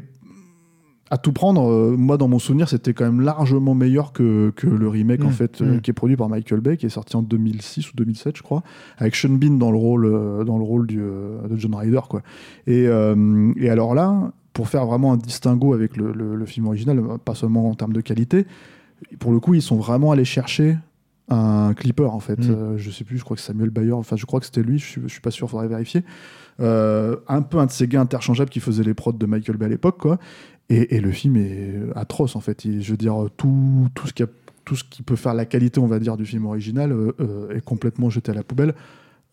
à 1.11 1.17
tout 1.17 1.33
prendre, 1.33 1.71
euh, 1.71 1.97
moi, 1.97 2.19
dans 2.19 2.29
mon 2.29 2.39
souvenir, 2.39 2.69
c'était 2.69 2.93
quand 2.93 3.05
même 3.07 3.23
largement 3.23 3.75
meilleur 3.75 4.13
que, 4.13 4.51
que 4.55 4.67
le 4.67 4.89
remake, 4.89 5.25
en 5.25 5.29
Mm, 5.29 5.33
fait, 5.33 5.63
euh, 5.63 5.77
mm. 5.77 5.81
qui 5.81 5.91
est 5.91 5.95
produit 5.95 6.17
par 6.17 6.29
Michael 6.29 6.61
Bay, 6.61 6.77
qui 6.77 6.85
est 6.85 6.91
sorti 6.91 7.17
en 7.17 7.23
2006 7.23 7.91
ou 7.93 7.97
2007, 7.97 8.37
je 8.37 8.43
crois, 8.43 8.63
avec 8.99 9.15
Sean 9.17 9.31
Bean 9.31 9.53
dans 9.57 9.71
le 9.71 9.79
rôle, 9.79 10.05
euh, 10.05 10.45
dans 10.45 10.59
le 10.59 10.65
rôle 10.65 10.87
du, 10.87 10.99
de 10.99 11.57
John 11.57 11.75
Ryder, 11.75 12.01
quoi. 12.11 12.21
Et, 12.67 12.83
et 12.85 13.71
alors 13.71 13.95
là, 13.95 14.33
pour 14.53 14.69
faire 14.69 14.85
vraiment 14.87 15.13
un 15.13 15.17
distinguo 15.17 15.73
avec 15.73 15.97
le, 15.97 16.13
le- 16.13 16.35
le 16.35 16.45
film 16.47 16.67
original, 16.67 17.01
pas 17.25 17.35
seulement 17.35 17.71
en 17.71 17.75
termes 17.75 17.93
de 17.95 18.01
qualité, 18.03 18.45
pour 19.21 19.33
le 19.33 19.39
coup, 19.41 19.55
ils 19.55 19.63
sont 19.63 19.77
vraiment 19.77 20.11
allés 20.13 20.25
chercher 20.27 20.77
un 21.29 21.75
clipper 21.75 22.05
en 22.07 22.21
fait. 22.21 22.39
Mm. 22.39 22.51
Euh, 22.51 22.79
je 22.79 22.91
sais 22.91 23.05
plus, 23.05 23.19
je 23.19 23.25
crois 23.25 23.37
que 23.37 23.43
Samuel 23.43 23.71
Bayer, 23.71 23.93
enfin 23.93 24.17
je 24.17 24.27
crois 24.27 24.41
que 24.41 24.47
c'était 24.47 24.63
lui, 24.63 24.79
je 24.79 24.85
suis, 24.87 25.01
je 25.03 25.09
suis 25.09 25.21
pas 25.21 25.31
sûr, 25.31 25.49
faudrait 25.49 25.69
vérifier. 25.69 26.03
Euh, 26.61 27.17
un 27.29 27.43
peu 27.43 27.59
un 27.59 27.67
de 27.67 27.71
ces 27.71 27.87
gars 27.87 28.01
interchangeables 28.01 28.51
qui 28.51 28.61
faisait 28.61 28.83
les 28.83 28.95
prods 28.95 29.13
de 29.13 29.27
Michael 29.27 29.57
Bay 29.57 29.67
à 29.67 29.69
l'époque, 29.69 29.99
quoi. 29.99 30.19
Et, 30.71 30.97
et 30.97 31.01
le 31.01 31.11
film 31.13 31.37
est 31.37 31.75
atroce 31.95 32.37
en 32.37 32.41
fait. 32.41 32.63
Je 32.81 32.91
veux 32.91 32.97
dire, 32.97 33.15
tout, 33.37 33.89
tout, 33.95 34.07
ce 34.07 34.13
qui 34.13 34.23
a- 34.23 34.29
tout 34.65 34.77
ce 34.77 34.85
qui 34.85 35.03
peut 35.03 35.17
faire 35.17 35.35
la 35.35 35.45
qualité, 35.47 35.81
on 35.81 35.87
va 35.87 35.99
dire, 35.99 36.17
du 36.17 36.27
film 36.27 36.45
original 36.47 36.93
euh, 36.93 37.13
euh, 37.21 37.57
est 37.57 37.65
complètement 37.65 38.11
jeté 38.11 38.33
à 38.33 38.35
la 38.35 38.43
poubelle. 38.43 38.75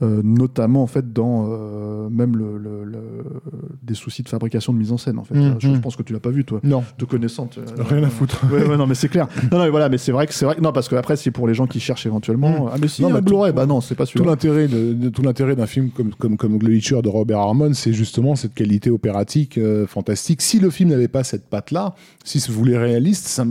Euh, 0.02 0.20
notamment 0.26 0.84
en 0.84 0.88
fait 0.88 1.14
dans 1.14 1.48
euh, 1.50 2.10
même 2.10 2.36
le, 2.36 2.58
le- 2.58 2.84
le- 2.84 3.00
des 3.82 3.94
soucis 3.94 4.24
de 4.24 4.28
fabrication 4.30 4.74
de 4.74 4.78
mise 4.78 4.92
en 4.92 4.98
scène 4.98 5.18
en 5.18 5.24
fait. 5.24 5.36
Mm, 5.36 5.56
je, 5.58 5.70
je 5.70 5.74
mm. 5.74 5.80
pense 5.80 5.96
que 5.96 6.04
tu 6.04 6.12
l'as 6.12 6.20
pas 6.20 6.32
vu 6.32 6.44
toi 6.44 6.60
Non, 6.64 6.84
te 6.98 7.06
connaissant. 7.06 7.48
tu- 7.48 7.62
rien 7.80 8.04
à 8.04 8.10
foutre. 8.10 8.44
Ouais, 8.52 8.66
ouais, 8.68 8.76
non, 8.76 8.88
mais 8.88 8.96
c'est 8.96 9.08
clair. 9.08 9.30
Non, 9.54 9.58
non, 9.58 9.64
mais 9.64 9.70
voilà, 9.70 9.88
mais 9.88 9.98
c'est 9.98 10.12
vrai 10.12 10.28
que 10.28 10.34
c'est 10.34 10.44
vrai. 10.44 10.56
que- 10.56 10.62
Non, 10.62 10.74
parce 10.74 10.90
que 10.90 10.96
après, 10.98 11.16
c'est 11.16 11.32
pour 11.32 11.48
les 11.48 11.54
gens 11.54 11.66
qui 11.66 11.80
cherchent 11.80 12.06
éventuellement. 12.06 12.66
Mm. 12.66 12.70
Ah, 12.74 12.78
mais 12.82 12.90
si, 12.90 13.04
Non, 13.04 13.08
a 13.08 13.14
bah, 13.14 13.22
Blu-ray. 13.22 13.54
Bah 13.54 13.66
non, 13.66 13.80
c'est 13.80 13.96
pas 13.96 14.06
Tout 14.06 14.22
l'intérêt 14.26 14.68
de, 14.68 14.92
de- 14.92 15.08
tout 15.08 15.22
l'intérêt 15.22 15.56
d'un 15.56 15.66
film 15.66 15.90
comme 15.92 16.14
comme 16.14 16.36
comme 16.36 16.60
The 16.60 16.64
Witcher 16.64 17.02
de 17.02 17.08
Robert 17.08 17.40
Harmon, 17.40 17.74
c'est 17.74 17.94
justement 17.94 18.36
cette 18.36 18.54
qualité 18.54 18.90
opératique 18.90 19.58
euh, 19.58 19.88
fantastique. 19.88 20.42
Si 20.42 20.60
le 20.60 20.72
film 20.72 20.90
n'avait 20.90 21.08
pas 21.08 21.24
cette 21.24 21.46
patte 21.48 21.72
là, 21.72 21.96
si 22.26 22.42
se 22.42 22.52
voulait 22.52 22.78
réaliste, 22.78 23.28
ça 23.28 23.46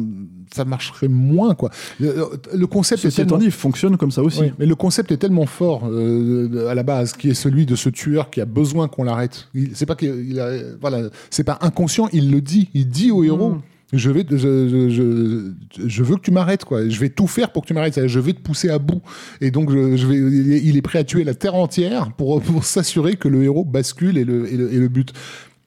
ça 0.55 0.65
marcherait 0.65 1.09
moins 1.09 1.55
quoi. 1.55 1.71
Le, 1.99 2.15
le 2.55 2.67
concept 2.67 3.01
est 3.05 3.11
Ceci 3.11 3.17
tellement 3.17 3.39
dit, 3.39 3.51
fonctionne 3.51 3.97
comme 3.97 4.11
ça 4.13 4.23
aussi. 4.23 4.41
Oui, 4.43 4.53
mais 4.59 4.67
le 4.67 4.75
concept 4.77 5.11
est 5.13 5.17
tellement 5.17 5.47
fort 5.47 5.89
euh, 5.91 6.69
à 6.69 6.75
la 6.75 6.83
base, 6.83 7.13
qui 7.13 7.31
est 7.31 7.35
celui 7.35 7.67
de 7.67 7.75
ce 7.75 7.89
tueur 7.89 8.31
qui 8.31 8.41
a 8.41 8.45
besoin 8.45 8.87
qu'on 8.89 9.05
l'arrête. 9.05 9.49
C'est 9.75 9.87
pas 9.87 9.97
qu'il 9.97 10.15
il 10.31 10.39
a, 10.41 10.51
voilà, 10.81 11.09
c'est 11.31 11.45
pas 11.45 11.59
inconscient, 11.61 12.09
il 12.13 12.31
le 12.31 12.41
dit, 12.41 12.69
il 12.75 12.89
dit 12.89 13.11
au 13.11 13.25
héros. 13.25 13.51
Mm. 13.55 13.63
Je, 13.93 14.11
vais, 14.11 14.27
je, 14.29 15.53
je, 15.87 16.03
veux 16.03 16.17
que 16.17 16.21
tu 16.23 16.33
m'arrêtes, 16.33 16.65
quoi. 16.65 16.89
Je 16.89 16.99
vais 16.99 17.11
tout 17.11 17.29
faire 17.29 17.53
pour 17.53 17.63
que 17.63 17.69
tu 17.69 17.75
m'arrêtes. 17.75 18.07
Je 18.09 18.19
vais 18.19 18.33
te 18.33 18.41
pousser 18.41 18.69
à 18.69 18.79
bout. 18.81 19.03
Et 19.41 19.53
donc, 19.53 19.71
je, 19.71 20.07
vais, 20.07 20.17
il 20.17 20.53
est- 20.53 20.63
il 20.65 20.77
est 20.77 20.83
prêt 20.83 20.99
à 20.99 21.05
tuer 21.05 21.23
la 21.23 21.35
terre 21.35 21.55
entière 21.55 22.11
pour, 22.17 22.41
pour 22.43 22.65
s'assurer 22.65 23.15
que 23.15 23.29
le 23.29 23.45
héros 23.45 23.65
bascule 23.65 24.19
et 24.19 24.25
le, 24.25 24.53
et 24.53 24.57
le, 24.57 24.73
et 24.73 24.79
le 24.79 24.89
but. 24.89 25.13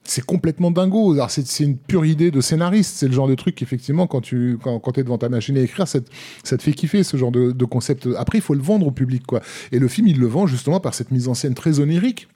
C'est 0.08 0.24
complètement 0.24 0.70
dingo. 0.70 1.12
Alors, 1.12 1.30
C'est 1.30 1.62
une 1.62 1.76
pure 1.76 2.06
idée 2.06 2.30
de 2.30 2.40
scénariste. 2.40 2.96
C'est 2.96 3.08
le 3.08 3.12
genre 3.12 3.28
de 3.28 3.34
truc, 3.34 3.60
effectivement, 3.60 4.06
quand 4.06 4.22
tu 4.22 4.58
quand, 4.62 4.96
es 4.96 5.02
devant 5.02 5.18
ta 5.18 5.28
machine 5.28 5.56
à 5.58 5.60
écrire, 5.60 5.86
ça 5.86 6.00
te, 6.00 6.62
fait 6.62 6.72
kiffer 6.72 7.02
ce 7.02 7.18
genre 7.18 7.30
de, 7.30 7.64
concept. 7.66 8.08
Après, 8.16 8.38
il 8.38 8.40
faut 8.40 8.54
le 8.54 8.62
vendre 8.62 8.86
au 8.86 8.90
public, 8.90 9.26
quoi. 9.26 9.42
Et 9.70 9.78
le 9.78 9.86
film, 9.86 10.06
il 10.06 10.18
le 10.18 10.26
vend 10.26 10.46
justement 10.46 10.80
par 10.80 10.94
cette 10.94 11.10
mise 11.10 11.28
en 11.28 11.34
scène 11.34 11.52
très 11.52 11.78
onirique. 11.78 12.26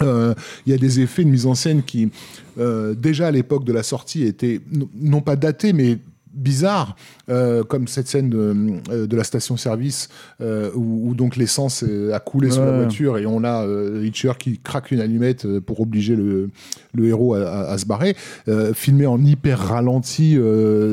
Euh, 0.00 0.32
Il 0.64 0.70
y 0.70 0.74
a 0.74 0.78
des 0.78 1.00
effets 1.00 1.24
de 1.24 1.28
mise 1.28 1.46
en 1.46 1.56
scène 1.56 1.82
qui, 1.82 2.08
euh, 2.58 2.94
déjà 2.94 3.26
à 3.26 3.30
l'époque 3.32 3.64
de 3.64 3.72
la 3.72 3.82
sortie, 3.82 4.22
étaient 4.22 4.60
non 4.94 5.20
pas 5.20 5.34
datés, 5.34 5.72
mais 5.72 5.98
bizarres, 6.38 6.96
euh, 7.28 7.62
comme 7.64 7.88
cette 7.88 8.08
scène 8.08 8.30
de, 8.30 8.54
euh, 8.90 9.06
de 9.06 9.16
la 9.16 9.24
station-service 9.24 10.08
euh, 10.40 10.70
où, 10.74 11.08
où 11.10 11.14
donc 11.14 11.36
l'essence 11.36 11.84
a 12.12 12.18
coulé 12.20 12.50
sur 12.50 12.64
la 12.64 12.72
voiture 12.76 13.18
et 13.18 13.26
on 13.26 13.44
a 13.44 13.66
euh, 13.66 14.04
Hitcher 14.06 14.32
qui 14.38 14.58
craque 14.58 14.90
une 14.90 15.00
allumette 15.00 15.46
pour 15.60 15.80
obliger 15.80 16.16
le, 16.16 16.50
le 16.94 17.06
héros 17.06 17.34
à, 17.34 17.46
à- 17.48 17.72
à 17.72 17.78
se 17.78 17.86
barrer, 17.86 18.16
filmé 18.74 19.06
en 19.06 19.22
hyper 19.24 19.58
ralenti, 19.58 20.38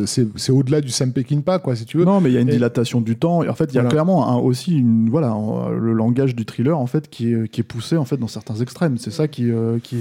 c'est 0.06 0.52
au-delà 0.52 0.82
du 0.82 0.90
Sam 0.90 1.12
Peckinpah, 1.14 1.60
quoi, 1.60 1.76
si 1.76 1.86
tu 1.86 1.98
veux. 1.98 2.06
Non, 2.06 2.22
mais 2.22 2.30
il 2.32 2.34
y 2.34 2.38
a 2.38 2.42
une 2.42 2.50
Et- 2.50 2.54
dilatation 2.54 3.02
du 3.02 3.16
temps. 3.16 3.44
Et 3.44 3.50
en 3.50 3.54
fait, 3.56 3.66
il 3.66 3.76
y 3.76 3.78
a 3.78 3.82
Voilà. 3.82 3.90
clairement 3.92 4.30
un- 4.30 4.38
aussi 4.38 4.78
une, 4.78 5.10
voilà, 5.10 5.30
un- 5.32 5.70
le 5.72 5.94
langage 5.94 6.36
du 6.36 6.46
thriller 6.46 6.78
en 6.78 6.88
fait 6.88 7.10
qui 7.10 7.34
est, 7.34 7.48
qui 7.50 7.62
est 7.62 7.64
poussé 7.64 7.98
en 7.98 8.06
fait 8.06 8.18
dans 8.18 8.28
certains 8.28 8.56
extrêmes. 8.56 8.98
C'est 8.98 9.12
ça 9.12 9.28
qui 9.28 9.52
qui 9.84 9.98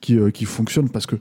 qui, 0.00 0.18
qui 0.34 0.44
fonctionne 0.44 0.88
parce 0.88 1.06
que 1.06 1.16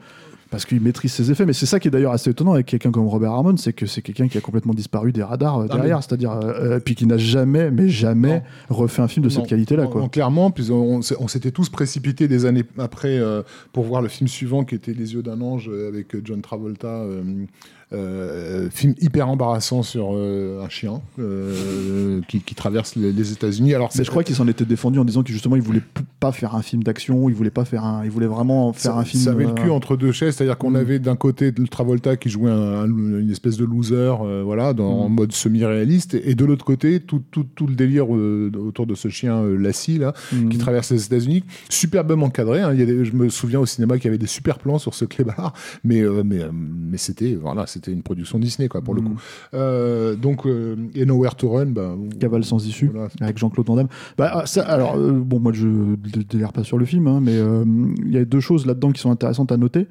parce 0.51 0.65
qu'il 0.65 0.81
maîtrise 0.81 1.13
ses 1.13 1.31
effets. 1.31 1.45
Mais 1.45 1.53
c'est 1.53 1.65
ça 1.65 1.79
qui 1.79 1.87
est 1.87 1.91
d'ailleurs 1.91 2.11
assez 2.11 2.29
étonnant 2.29 2.53
avec 2.53 2.67
quelqu'un 2.67 2.91
comme 2.91 3.07
Robert 3.07 3.31
Harmon, 3.31 3.55
c'est 3.57 3.73
que 3.73 3.85
c'est 3.85 4.01
quelqu'un 4.01 4.27
qui 4.27 4.37
a 4.37 4.41
complètement 4.41 4.73
disparu 4.73 5.13
des 5.13 5.23
radars 5.23 5.59
euh, 5.59 5.67
Ah, 5.69 5.75
derrière, 5.75 6.03
c'est-à-dire 6.03 6.33
euh, 6.33 6.75
euh, 6.75 6.79
puis 6.79 6.93
qui 6.93 7.07
n'a 7.07 7.17
jamais, 7.17 7.71
mais 7.71 7.87
jamais 7.87 8.43
refait 8.69 9.01
un 9.01 9.07
film 9.07 9.23
de 9.23 9.29
cette 9.29 9.47
qualité-là, 9.47 9.87
quoi. 9.87 10.01
non, 10.01 10.09
clairement, 10.09 10.51
puis 10.51 10.69
on, 10.69 11.01
s'était 11.01 11.51
tous 11.51 11.69
précipités 11.69 12.27
des 12.27 12.45
années 12.45 12.65
après 12.77 13.17
euh, 13.17 13.41
pour 13.71 13.85
voir 13.85 14.01
le 14.01 14.09
film 14.09 14.27
suivant 14.27 14.65
qui 14.65 14.75
était 14.75 14.93
Les 14.93 15.13
yeux 15.13 15.23
d'un 15.23 15.39
ange 15.39 15.71
avec 15.87 16.13
John 16.25 16.41
Travolta. 16.41 16.87
euh, 16.87 17.45
euh, 17.93 18.69
film 18.69 18.93
hyper 19.01 19.27
embarrassant 19.29 19.83
sur 19.83 20.11
euh, 20.13 20.63
un 20.63 20.69
chien 20.69 21.01
euh, 21.19 22.21
qui, 22.27 22.39
qui 22.41 22.55
traverse 22.55 22.95
les, 22.95 23.11
les 23.11 23.31
États-Unis. 23.31 23.73
Alors, 23.73 23.89
Mais 23.97 24.03
je 24.03 24.09
crois 24.09 24.23
qu'il 24.23 24.35
s'en 24.35 24.47
était 24.47 24.65
défendu 24.65 24.99
en 24.99 25.05
disant 25.05 25.23
que 25.23 25.31
justement 25.31 25.55
il 25.55 25.61
voulait 25.61 25.81
pas 26.19 26.31
faire 26.31 26.55
un 26.55 26.61
film 26.61 26.83
d'action, 26.83 27.27
il 27.29 27.35
voulait 27.35 27.49
pas 27.49 27.65
faire 27.65 27.83
un, 27.83 28.03
il 28.05 28.11
voulait 28.11 28.27
vraiment 28.27 28.71
faire 28.73 28.93
ça, 28.93 28.97
un 28.97 29.03
film. 29.03 29.23
ça 29.23 29.31
avait 29.31 29.45
le 29.45 29.53
cul 29.53 29.69
entre 29.69 29.97
deux 29.97 30.11
chaises, 30.11 30.35
c'est-à-dire 30.35 30.57
qu'on 30.57 30.71
Mm. 30.71 30.75
avait 30.75 30.99
d'un 30.99 31.15
côté 31.15 31.51
le 31.57 31.67
Travolta 31.67 32.15
qui 32.17 32.29
jouait 32.29 32.51
un- 32.51 32.83
un- 32.83 32.85
une 33.19 33.29
espèce 33.31 33.57
de 33.57 33.65
loser, 33.65 34.15
voilà, 34.43 34.73
dans, 34.73 35.01
en 35.01 35.09
Mm. 35.09 35.13
mode 35.15 35.31
semi-réaliste, 35.33 36.13
et, 36.13 36.35
de 36.35 36.45
l'autre 36.45 36.63
côté 36.65 36.99
tout, 36.99 37.21
tout, 37.31 37.43
tout 37.55 37.67
le 37.67 37.75
délire 37.75 38.09
autour 38.09 38.85
de 38.85 38.95
ce 38.95 39.07
chien 39.09 39.43
Lassie 39.57 39.97
là, 39.97 40.13
mm. 40.31 40.49
qui 40.49 40.57
traverse 40.57 40.91
les 40.91 41.03
États-Unis, 41.05 41.43
superbement 41.69 42.27
encadré. 42.27 42.61
hein. 42.61 42.71
Il 42.73 42.79
y 42.79 42.83
a 42.83 42.85
des- 42.85 43.05
je 43.05 43.13
me 43.13 43.29
souviens 43.29 43.59
au 43.59 43.65
cinéma 43.65 43.95
qu'il 43.97 44.05
y 44.05 44.07
avait 44.09 44.17
des 44.17 44.27
super 44.27 44.59
plans 44.59 44.77
sur 44.77 44.93
ce 44.93 45.05
clébard, 45.05 45.53
mais 45.83 46.01
mais 46.23 46.41
mais 46.53 46.97
c'était 46.97 47.33
voilà, 47.33 47.65
c'était 47.65 47.80
une 47.87 48.03
production 48.03 48.37
Disney 48.39 48.67
quoi 48.67 48.81
pour 48.81 48.93
le 48.93 49.01
Mm. 49.01 49.05
coup. 49.05 49.21
Euh, 49.53 50.15
donc 50.15 50.45
euh, 50.45 50.75
et 50.93 51.05
Nowhere 51.05 51.35
to 51.35 51.49
Run, 51.49 51.67
bah, 51.67 51.95
Cavale 52.19 52.43
sans 52.43 52.65
issue 52.67 52.89
voilà. 52.93 53.07
avec 53.21 53.37
Jean-Claude 53.37 53.65
Van 53.67 53.75
Damme. 53.77 53.87
Bah, 54.17 54.43
ça, 54.45 54.63
alors, 54.63 54.95
euh, 54.97 55.11
bon, 55.13 55.39
moi 55.39 55.53
je 55.53 55.67
d- 55.95 56.25
délire 56.29 56.51
pas 56.53 56.63
sur 56.63 56.77
le 56.77 56.85
film, 56.85 57.07
hein, 57.07 57.19
mais 57.21 57.35
euh, 57.37 57.63
il 58.05 58.11
y 58.11 58.17
a 58.17 58.25
deux 58.25 58.39
choses 58.41 58.65
là-dedans 58.65 58.91
qui 58.91 59.01
sont 59.01 59.11
intéressantes 59.11 59.51
à 59.51 59.57
noter. 59.57 59.87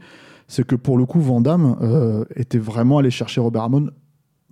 C'est 0.46 0.66
que 0.66 0.74
pour 0.74 0.98
le 0.98 1.06
coup, 1.06 1.20
Van 1.20 1.40
Damme 1.40 1.76
était 2.34 2.58
vraiment 2.58 2.98
allé 2.98 3.10
chercher 3.10 3.40
Robert 3.40 3.62
Hammond 3.62 3.90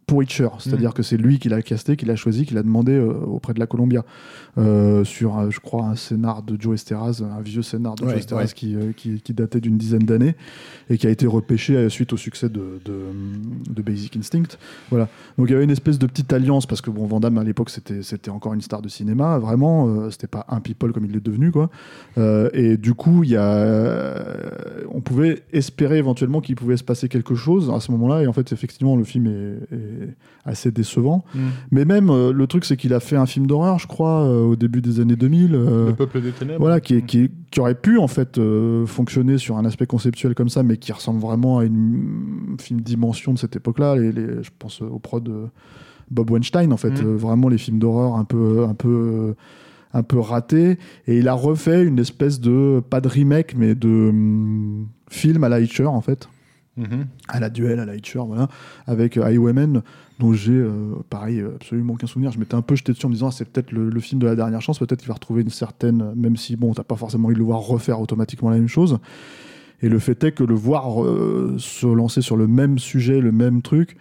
pour 0.08 0.22
Hitcher. 0.22 0.48
C'est-à-dire 0.58 0.94
que 0.94 1.02
c'est 1.04 1.16
lui 1.18 1.38
qui 1.38 1.48
l'a 1.48 1.62
casté, 1.62 1.94
qui 1.96 2.06
l'a 2.06 2.16
choisi, 2.16 2.46
qui 2.46 2.54
l'a 2.54 2.62
demandé 2.64 2.92
euh, 2.92 3.12
auprès 3.12 3.54
de 3.54 3.60
la 3.60 3.66
Columbia. 3.66 4.04
Euh, 4.56 5.04
sur, 5.04 5.38
euh, 5.38 5.50
je 5.50 5.60
crois, 5.60 5.84
un 5.84 5.94
scénar 5.94 6.42
de 6.42 6.56
Joe 6.60 6.74
Esteraz, 6.74 7.22
un 7.22 7.40
vieux 7.42 7.62
scénar 7.62 7.94
de 7.94 8.02
Ouais, 8.04 8.10
Joe 8.12 8.18
Esteraz 8.18 8.40
ouais. 8.46 8.52
qui, 8.54 8.74
qui, 8.96 9.20
qui 9.20 9.34
datait 9.34 9.60
d'une 9.60 9.76
dizaine 9.78 10.02
d'années 10.02 10.34
et 10.90 10.98
qui 10.98 11.06
a 11.06 11.10
été 11.10 11.26
repêché 11.28 11.88
suite 11.90 12.12
au 12.12 12.16
succès 12.16 12.48
de, 12.48 12.80
de, 12.84 12.98
de 13.70 13.82
Basic 13.82 14.16
Instinct. 14.16 14.56
Voilà. 14.90 15.08
Donc 15.36 15.48
il 15.48 15.52
y 15.52 15.54
avait 15.54 15.62
une 15.64 15.70
espèce 15.70 15.98
de 15.98 16.06
petite 16.06 16.32
alliance 16.32 16.66
parce 16.66 16.80
que 16.80 16.90
bon, 16.90 17.06
Van 17.06 17.20
Damme 17.20 17.38
à 17.38 17.44
l'époque 17.44 17.70
c'était 17.70 18.02
c'était 18.02 18.30
encore 18.30 18.54
une 18.54 18.62
star 18.62 18.80
de 18.82 18.88
cinéma, 18.88 19.38
vraiment. 19.38 20.10
c'était 20.10 20.26
pas 20.26 20.44
un 20.48 20.60
people 20.60 20.92
comme 20.92 21.04
il 21.04 21.14
est 21.14 21.24
devenu 21.24 21.52
quoi. 21.52 21.70
Et 22.16 22.76
du 22.78 22.94
coup 22.94 23.22
il 23.24 23.30
y 23.30 23.36
a, 23.36 24.24
on 24.90 25.00
pouvait 25.00 25.42
espérer 25.52 25.98
éventuellement 25.98 26.40
qu'il 26.40 26.56
pouvait 26.56 26.76
se 26.78 26.84
passer 26.84 27.08
quelque 27.08 27.34
chose 27.34 27.70
à 27.70 27.78
ce 27.80 27.92
moment-là. 27.92 28.22
Et 28.22 28.26
en 28.26 28.32
fait 28.32 28.50
effectivement 28.52 28.96
le 28.96 29.04
film 29.04 29.26
est, 29.26 29.74
est- 29.74 29.97
assez 30.44 30.70
décevant. 30.70 31.24
Mm. 31.34 31.38
Mais 31.70 31.84
même, 31.84 32.10
euh, 32.10 32.32
le 32.32 32.46
truc, 32.46 32.64
c'est 32.64 32.76
qu'il 32.76 32.94
a 32.94 33.00
fait 33.00 33.16
un 33.16 33.26
film 33.26 33.46
d'horreur, 33.46 33.78
je 33.78 33.86
crois, 33.86 34.22
euh, 34.24 34.44
au 34.44 34.56
début 34.56 34.80
des 34.80 35.00
années 35.00 35.16
2000. 35.16 35.54
euh, 35.54 35.86
Le 35.88 35.94
peuple 35.94 36.20
des 36.20 36.30
ténèbres. 36.32 36.60
voilà, 36.60 36.80
qui, 36.80 36.94
est- 36.96 37.02
qui, 37.06 37.20
est- 37.24 37.30
qui 37.50 37.60
aurait 37.60 37.74
pu 37.74 37.98
en 37.98 38.08
fait 38.08 38.38
euh, 38.38 38.86
fonctionner 38.86 39.38
sur 39.38 39.56
un 39.58 39.64
aspect 39.64 39.86
conceptuel 39.86 40.34
comme 40.34 40.48
ça, 40.48 40.62
mais 40.62 40.76
qui 40.76 40.92
ressemble 40.92 41.20
vraiment 41.20 41.58
à 41.58 41.64
une 41.64 42.56
film 42.60 42.80
dimension 42.80 43.32
de 43.32 43.38
cette 43.38 43.56
époque-là. 43.56 43.96
Les, 43.96 44.12
les- 44.12 44.42
je 44.42 44.50
pense 44.58 44.80
au 44.82 44.98
prod 44.98 45.22
de 45.22 45.46
Bob 46.10 46.30
Weinstein, 46.30 46.72
en 46.72 46.76
fait, 46.78 47.02
vraiment 47.02 47.48
les 47.48 47.58
films 47.58 47.78
d'horreur 47.78 48.14
un 48.16 48.24
peu, 48.24 48.64
un 48.64 48.74
peu, 48.74 48.88
euh, 48.88 49.34
un 49.92 50.02
peu 50.02 50.18
ratés. 50.18 50.78
Et 51.06 51.18
il 51.18 51.28
a 51.28 51.34
refait 51.34 51.84
une 51.84 51.98
espèce 51.98 52.40
de 52.40 52.80
pas 52.88 53.00
de 53.02 53.08
remake, 53.08 53.54
mais 53.56 53.74
de 53.74 54.08
hum, 54.08 54.86
film 55.10 55.44
à 55.44 55.48
la 55.50 55.60
Hitcher, 55.60 55.84
en 55.86 56.00
fait 56.00 56.28
Mhm. 56.78 57.06
à 57.28 57.40
la 57.40 57.50
duel, 57.50 57.80
à 57.80 57.84
la 57.84 57.96
Hitcher, 57.96 58.20
voilà, 58.24 58.48
avec 58.86 59.16
euh, 59.16 59.24
Highwaymen, 59.24 59.82
dont 60.20 60.32
j'ai, 60.32 60.52
euh, 60.52 60.94
pareil, 61.10 61.40
euh, 61.40 61.56
absolument 61.56 61.94
aucun 61.94 62.06
souvenir. 62.06 62.30
Je 62.32 62.38
m'étais 62.38 62.54
un 62.54 62.62
peu 62.62 62.76
jeté 62.76 62.92
dessus 62.92 63.04
en 63.06 63.08
me 63.08 63.14
disant, 63.14 63.28
ah, 63.28 63.32
c'est 63.32 63.48
peut-être 63.48 63.72
le, 63.72 63.90
le 63.90 64.00
film 64.00 64.20
de 64.20 64.26
la 64.26 64.36
dernière 64.36 64.62
chance, 64.62 64.78
peut-être 64.78 65.00
qu'il 65.00 65.08
va 65.08 65.14
retrouver 65.14 65.42
une 65.42 65.50
certaine, 65.50 66.12
même 66.14 66.36
si, 66.36 66.56
bon, 66.56 66.72
t'as 66.74 66.84
pas 66.84 66.96
forcément 66.96 67.26
envie 67.26 67.34
de 67.34 67.40
le 67.40 67.44
voir 67.44 67.60
refaire 67.60 68.00
automatiquement 68.00 68.50
la 68.50 68.56
même 68.56 68.68
chose. 68.68 68.98
Et 69.82 69.88
le 69.88 69.98
fait 69.98 70.22
est 70.24 70.32
que 70.32 70.44
le 70.44 70.54
voir 70.54 71.04
euh, 71.04 71.56
se 71.58 71.86
lancer 71.86 72.22
sur 72.22 72.36
le 72.36 72.46
même 72.46 72.78
sujet, 72.78 73.20
le 73.20 73.32
même 73.32 73.60
truc, 73.62 73.96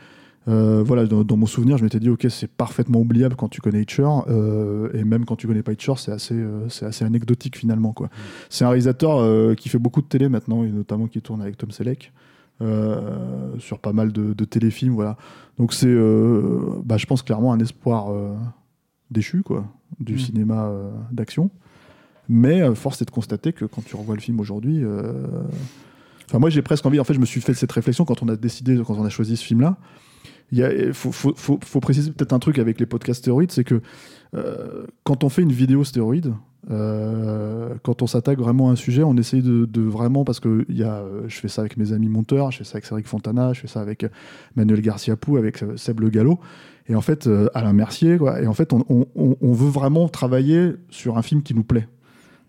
voilà, 0.46 1.06
dans, 1.06 1.26
dans 1.26 1.36
mon 1.36 1.46
souvenir, 1.46 1.78
je 1.78 1.84
m'étais 1.84 2.00
dit, 2.00 2.10
ok, 2.10 2.26
c'est 2.30 2.50
parfaitement 2.50 3.02
oubliable 3.02 3.36
quand 3.36 3.50
tu 3.50 3.60
connais 3.60 3.82
Hitcher, 3.82 4.08
et 4.94 5.04
même 5.04 5.26
quand 5.26 5.36
tu 5.36 5.46
connais 5.46 5.62
pas 5.62 5.74
Hitcher, 5.74 5.96
c'est 5.98 6.14
assez, 6.14 6.42
c'est 6.70 6.86
assez 6.86 7.04
anecdotique 7.04 7.58
finalement, 7.58 7.92
quoi. 7.92 8.10
C'est 8.50 8.64
un 8.64 8.70
réalisateur 8.70 9.56
qui 9.58 9.68
fait 9.68 9.78
beaucoup 9.78 10.02
de 10.02 10.08
télé 10.08 10.30
maintenant, 10.30 10.64
et 10.64 10.70
notamment 10.70 11.08
qui 11.08 11.22
tourne 11.22 11.42
avec 11.42 11.58
Tom 11.58 11.72
Selleck. 11.72 12.14
Euh, 12.62 13.58
sur 13.60 13.80
pas 13.80 13.94
mal 13.94 14.12
de, 14.12 14.34
de 14.34 14.46
téléfilms, 14.46 14.94
voilà. 14.94 15.18
Donc 15.58 15.74
c'est, 15.74 15.88
euh, 15.88 16.60
bah, 16.84 16.98
je 16.98 17.06
pense 17.06 17.22
clairement 17.22 17.54
un 17.54 17.60
espoir 17.60 18.12
euh, 18.12 18.36
déchu, 19.12 19.44
quoi, 19.44 19.66
du 20.00 20.16
Mm. 20.16 20.20
cinéma 20.20 20.72
d'action. 21.12 21.50
Mais 22.30 22.76
force 22.76 23.02
est 23.02 23.06
de 23.06 23.12
constater 23.12 23.54
que 23.54 23.66
quand 23.66 23.84
tu 23.86 23.96
revois 23.96 24.16
le 24.16 24.22
film 24.22 24.40
aujourd'hui, 24.40 24.84
enfin 26.26 26.40
moi 26.40 26.50
j'ai 26.50 26.62
presque 26.62 26.86
envie. 26.86 27.00
En 27.00 27.06
fait, 27.06 27.14
je 27.14 27.20
me 27.20 27.26
suis 27.26 27.40
fait 27.40 27.54
cette 27.54 27.72
réflexion 27.72 28.04
quand 28.04 28.22
on 28.22 28.28
a 28.28 28.36
décidé, 28.36 28.78
quand 28.86 28.96
on 28.98 29.06
a 29.06 29.10
choisi 29.10 29.38
ce 29.38 29.46
film-là. 29.46 29.78
Il 30.52 30.94
faut, 30.94 31.12
faut, 31.12 31.34
faut, 31.36 31.60
faut 31.64 31.80
préciser 31.80 32.12
peut-être 32.12 32.34
un 32.34 32.40
truc 32.40 32.58
avec 32.60 32.80
les 32.80 32.86
podcasts 32.86 33.20
stéroïdes, 33.20 33.52
c'est 33.52 33.66
que 33.66 33.82
euh, 34.34 34.86
quand 35.04 35.24
on 35.26 35.30
fait 35.30 35.42
une 35.42 35.52
vidéo 35.52 35.84
stéroïde, 35.84 36.34
euh, 36.70 37.70
quand 37.84 38.02
on 38.02 38.08
s'attaque 38.08 38.40
vraiment 38.40 38.70
à 38.70 38.74
un 38.74 38.76
sujet, 38.76 39.04
on 39.04 39.16
essaye 39.18 39.42
de, 39.42 39.66
de 39.66 39.82
vraiment, 39.82 40.24
parce 40.26 40.40
que 40.40 40.66
y 40.70 40.84
a, 40.84 40.96
euh, 40.98 41.22
je 41.28 41.38
fais 41.40 41.48
ça 41.48 41.62
avec 41.62 41.78
mes 41.78 41.94
amis 41.94 42.10
monteurs, 42.10 42.52
je 42.52 42.60
fais 42.60 42.64
ça 42.64 42.74
avec 42.74 42.86
Cédric 42.86 43.08
Fontana, 43.08 43.54
je 43.54 43.62
fais 43.62 43.68
ça 43.68 43.82
avec 43.82 44.06
Manuel 44.56 44.82
Garcia 44.82 45.16
Pou, 45.16 45.38
avec 45.38 45.62
euh, 45.64 45.78
Seb 45.78 46.00
Le 46.02 46.10
Gallo, 46.10 46.40
et 46.90 46.96
en 46.96 47.02
fait 47.02 47.28
euh, 47.28 47.48
Alain 47.54 47.74
Mercier, 47.74 48.18
quoi. 48.18 48.42
Et 48.42 48.48
en 48.48 48.54
fait, 48.54 48.74
on, 48.74 48.84
on- 48.90 49.06
on- 49.16 49.38
on 49.42 49.52
veut 49.54 49.70
vraiment 49.70 50.08
travailler 50.10 50.74
sur 50.90 51.18
un 51.18 51.22
film 51.22 51.42
qui 51.42 51.54
nous 51.54 51.64
plaît 51.64 51.88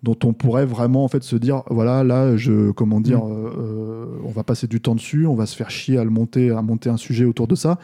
dont 0.01 0.17
on 0.23 0.31
pourrait 0.31 0.65
vraiment 0.65 1.03
en 1.03 1.09
fait 1.09 1.23
se 1.23 1.35
dire 1.35 1.61
voilà 1.69 2.05
là 2.05 2.37
je 2.37 2.71
comment 2.71 3.01
dire 3.01 3.19
euh, 3.27 3.53
euh, 3.57 4.05
on 4.23 4.29
va 4.29 4.43
passer 4.45 4.65
du 4.65 4.79
temps 4.79 4.95
dessus 4.95 5.25
on 5.27 5.35
va 5.35 5.45
se 5.45 5.57
faire 5.57 5.69
chier 5.69 5.97
à 5.97 6.05
le 6.05 6.09
monter 6.09 6.51
à 6.51 6.61
monter 6.61 6.89
un 6.89 6.95
sujet 6.95 7.25
autour 7.25 7.47
de 7.47 7.55
ça. 7.55 7.71
Euh, 7.71 7.75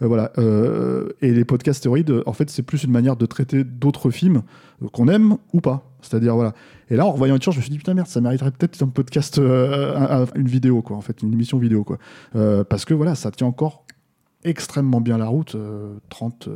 voilà 0.00 0.30
Euh, 0.38 1.08
et 1.22 1.32
les 1.32 1.44
podcasts 1.44 1.78
stéroïdes 1.78 2.10
euh, 2.10 2.22
en 2.26 2.32
fait 2.32 2.50
c'est 2.50 2.62
plus 2.62 2.84
une 2.84 2.90
manière 2.92 3.16
de 3.16 3.24
traiter 3.26 3.64
d'autres 3.64 4.10
films 4.10 4.42
euh, 4.82 4.88
qu'on 4.92 5.08
aime 5.08 5.36
ou 5.54 5.60
pas 5.60 5.90
c'est-à-dire 6.02 6.34
voilà 6.34 6.52
et 6.90 6.96
là 6.96 7.06
en 7.06 7.12
revoyant 7.12 7.36
Hitcher 7.36 7.52
je 7.52 7.56
me 7.58 7.62
suis 7.62 7.70
dit 7.70 7.78
putain 7.78 7.94
merde 7.94 8.06
ça 8.08 8.20
mériterait 8.20 8.50
peut-être 8.50 8.82
un 8.82 8.88
podcast 8.88 9.38
euh, 9.38 9.96
un- 9.96 10.22
un- 10.22 10.26
une 10.34 10.48
vidéo 10.48 10.82
quoi 10.82 10.96
en 10.96 11.00
fait 11.00 11.22
une 11.22 11.32
émission 11.32 11.58
vidéo 11.58 11.82
quoi 11.84 11.98
Euh, 12.34 12.62
parce 12.64 12.84
que 12.84 12.92
voilà 12.94 13.14
ça 13.14 13.30
tient 13.30 13.46
encore 13.46 13.84
extrêmement 14.44 15.00
bien 15.00 15.18
la 15.18 15.26
route 15.26 15.54
euh, 15.54 15.94
34 16.10 16.50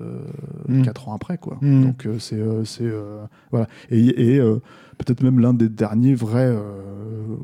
Mm. 0.68 1.09
ans 1.11 1.14
après 1.14 1.38
quoi 1.38 1.59
Mm. 1.61 1.83
donc 1.83 2.07
euh, 2.07 2.18
c'est 2.18 2.37
euh, 2.37 2.62
euh, 2.83 3.24
voilà 3.50 3.66
et, 3.90 4.35
et, 4.35 4.38
euh, 4.38 4.61
peut-être 4.98 5.22
même 5.22 5.40
l'un 5.40 5.55
des 5.55 5.68
derniers 5.68 6.14
vrais 6.14 6.46
euh, 6.46 6.61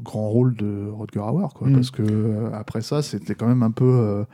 grands 0.05 0.29
rôles 0.29 0.55
de 0.57 0.89
Rodger 0.91 1.21
Hauer 1.21 1.49
quoi 1.55 1.69
Mm. 1.69 1.73
parce 1.75 1.91
que 1.91 2.03
euh, 2.03 2.51
après 2.53 2.83
ça 2.83 3.03
c'était 3.03 3.35
quand 3.35 3.49
même 3.49 3.63
un 3.63 3.71
peu 3.73 4.25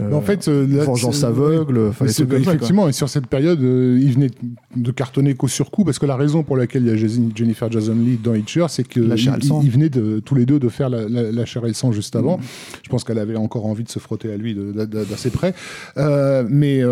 euh, 0.00 0.12
en 0.12 0.20
fait, 0.20 0.48
euh, 0.48 0.66
là, 0.66 0.84
vengeance 0.84 1.24
aveugle 1.24 1.92
ça, 2.06 2.24
effectivement, 2.36 2.88
et 2.88 2.92
sur 2.92 3.08
cette 3.08 3.26
période, 3.26 3.60
euh, 3.62 3.98
il 4.00 4.12
venait 4.12 4.30
de 4.76 4.90
cartonner 4.90 5.34
qu'au 5.34 5.48
surcoût, 5.48 5.84
parce 5.84 5.98
que 5.98 6.06
la 6.06 6.16
raison 6.16 6.42
pour 6.42 6.56
laquelle 6.56 6.82
il 6.86 6.88
y 6.88 6.92
a 6.92 6.96
Jennifer 7.34 7.70
Jason 7.70 7.94
Leigh 7.94 8.18
dans 8.22 8.34
Hitcher, 8.34 8.66
c'est 8.68 8.86
que 8.86 9.00
La 9.00 9.16
chair 9.16 9.34
et 9.34 9.46
il, 9.46 9.64
il 9.64 9.70
venait 9.70 9.88
de, 9.88 10.20
tous 10.20 10.34
les 10.34 10.46
deux 10.46 10.58
de 10.58 10.68
faire 10.68 10.88
la, 10.90 11.08
la, 11.08 11.32
la 11.32 11.44
chair 11.44 11.64
et 11.64 11.68
le 11.68 11.74
sang 11.74 11.92
juste 11.92 12.16
avant. 12.16 12.38
Mm. 12.38 12.42
Je 12.82 12.88
pense 12.88 13.04
qu'elle 13.04 13.18
avait 13.18 13.36
encore 13.36 13.66
envie 13.66 13.84
de 13.84 13.88
se 13.88 13.98
frotter 13.98 14.32
à 14.32 14.36
lui 14.36 14.54
d'assez 14.54 15.30
près. 15.30 15.54
Euh, 15.96 16.44
mais, 16.48 16.82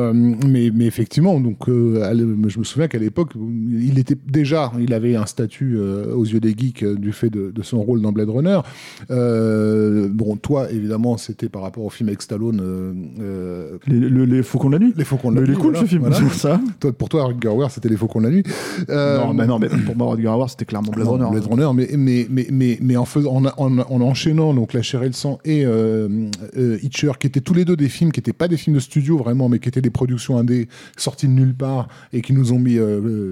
mais, 0.46 0.70
mais 0.74 0.86
effectivement, 0.86 1.40
donc, 1.40 1.58
elle- 1.68 2.36
je 2.48 2.58
me 2.58 2.64
souviens 2.64 2.88
qu'à 2.88 2.98
l'époque, 2.98 3.32
il 3.36 3.98
était 3.98 4.16
déjà, 4.26 4.72
il 4.80 4.92
avait 4.94 5.16
un 5.16 5.26
statut 5.26 5.78
aux 5.78 6.24
yeux 6.24 6.40
des 6.40 6.54
geeks 6.56 6.84
du 6.84 7.12
fait 7.12 7.30
de, 7.30 7.50
de 7.50 7.62
son 7.62 7.82
rôle 7.82 8.00
dans 8.00 8.12
Blade 8.12 8.30
Runner. 8.30 8.60
Bon, 9.10 10.36
toi, 10.36 10.70
évidemment, 10.70 11.16
c'était 11.16 11.48
par 11.48 11.62
rapport 11.62 11.84
au 11.84 11.90
film 11.90 12.08
avec 12.08 12.22
Stallone. 12.22 12.93
Euh, 13.20 13.72
euh, 13.74 13.78
les, 13.86 13.98
le- 13.98 14.24
les 14.24 14.42
Faucons 14.42 14.68
de 14.68 14.74
la 14.76 14.84
nuit 14.84 14.92
les 14.96 15.04
Faucons 15.04 15.30
de 15.30 15.36
la 15.36 15.40
Mais 15.42 15.46
il 15.46 15.50
est 15.50 15.54
Nuit, 15.54 15.60
cool 15.62 15.72
voilà, 15.72 15.86
ce 15.86 15.90
film 15.90 16.02
voilà. 16.02 16.28
ça 16.30 16.60
Toi, 16.80 16.92
pour 16.92 17.08
toi, 17.08 17.24
Rutger 17.26 17.48
Hauer, 17.48 17.68
c'était 17.70 17.88
les 17.88 17.96
Faucons 17.96 18.20
de 18.20 18.24
la 18.26 18.30
nuit. 18.30 18.42
Euh, 18.90 19.18
non 19.18 19.34
mais 19.34 19.46
non 19.46 19.58
mais 19.58 19.68
pour 19.68 19.96
moi 19.96 20.06
Rodger 20.08 20.28
Hauer 20.28 20.46
c'était 20.48 20.64
clairement 20.64 20.90
Blade 20.92 21.08
Runner 21.08 21.26
Blade 21.30 21.46
Runner, 21.46 21.68
mais, 21.74 21.88
mais, 21.96 22.26
mais, 22.30 22.46
mais, 22.50 22.78
mais 22.80 22.96
en, 22.96 23.04
faisant, 23.04 23.36
en, 23.36 23.44
en, 23.46 23.78
en 23.78 24.00
enchaînant 24.00 24.54
donc 24.54 24.72
La 24.72 24.82
chair 24.82 25.02
et 25.02 25.06
le 25.06 25.12
sang 25.12 25.38
et 25.44 25.64
euh, 25.64 26.08
euh, 26.56 26.78
Hitcher, 26.82 27.12
qui 27.18 27.26
étaient 27.26 27.40
tous 27.40 27.54
les 27.54 27.64
deux 27.64 27.76
des 27.76 27.88
films 27.88 28.12
qui 28.12 28.20
n'étaient 28.20 28.32
pas 28.32 28.48
des 28.48 28.56
films 28.56 28.76
de 28.76 28.80
studio 28.80 29.16
vraiment, 29.18 29.48
mais 29.48 29.58
qui 29.58 29.68
étaient 29.68 29.80
des 29.82 29.90
productions 29.90 30.38
indé 30.38 30.68
sorties 30.96 31.26
de 31.28 31.32
nulle 31.32 31.54
part 31.54 31.88
et 32.12 32.20
qui 32.22 32.32
nous 32.32 32.52
ont 32.52 32.58
mis 32.58 32.78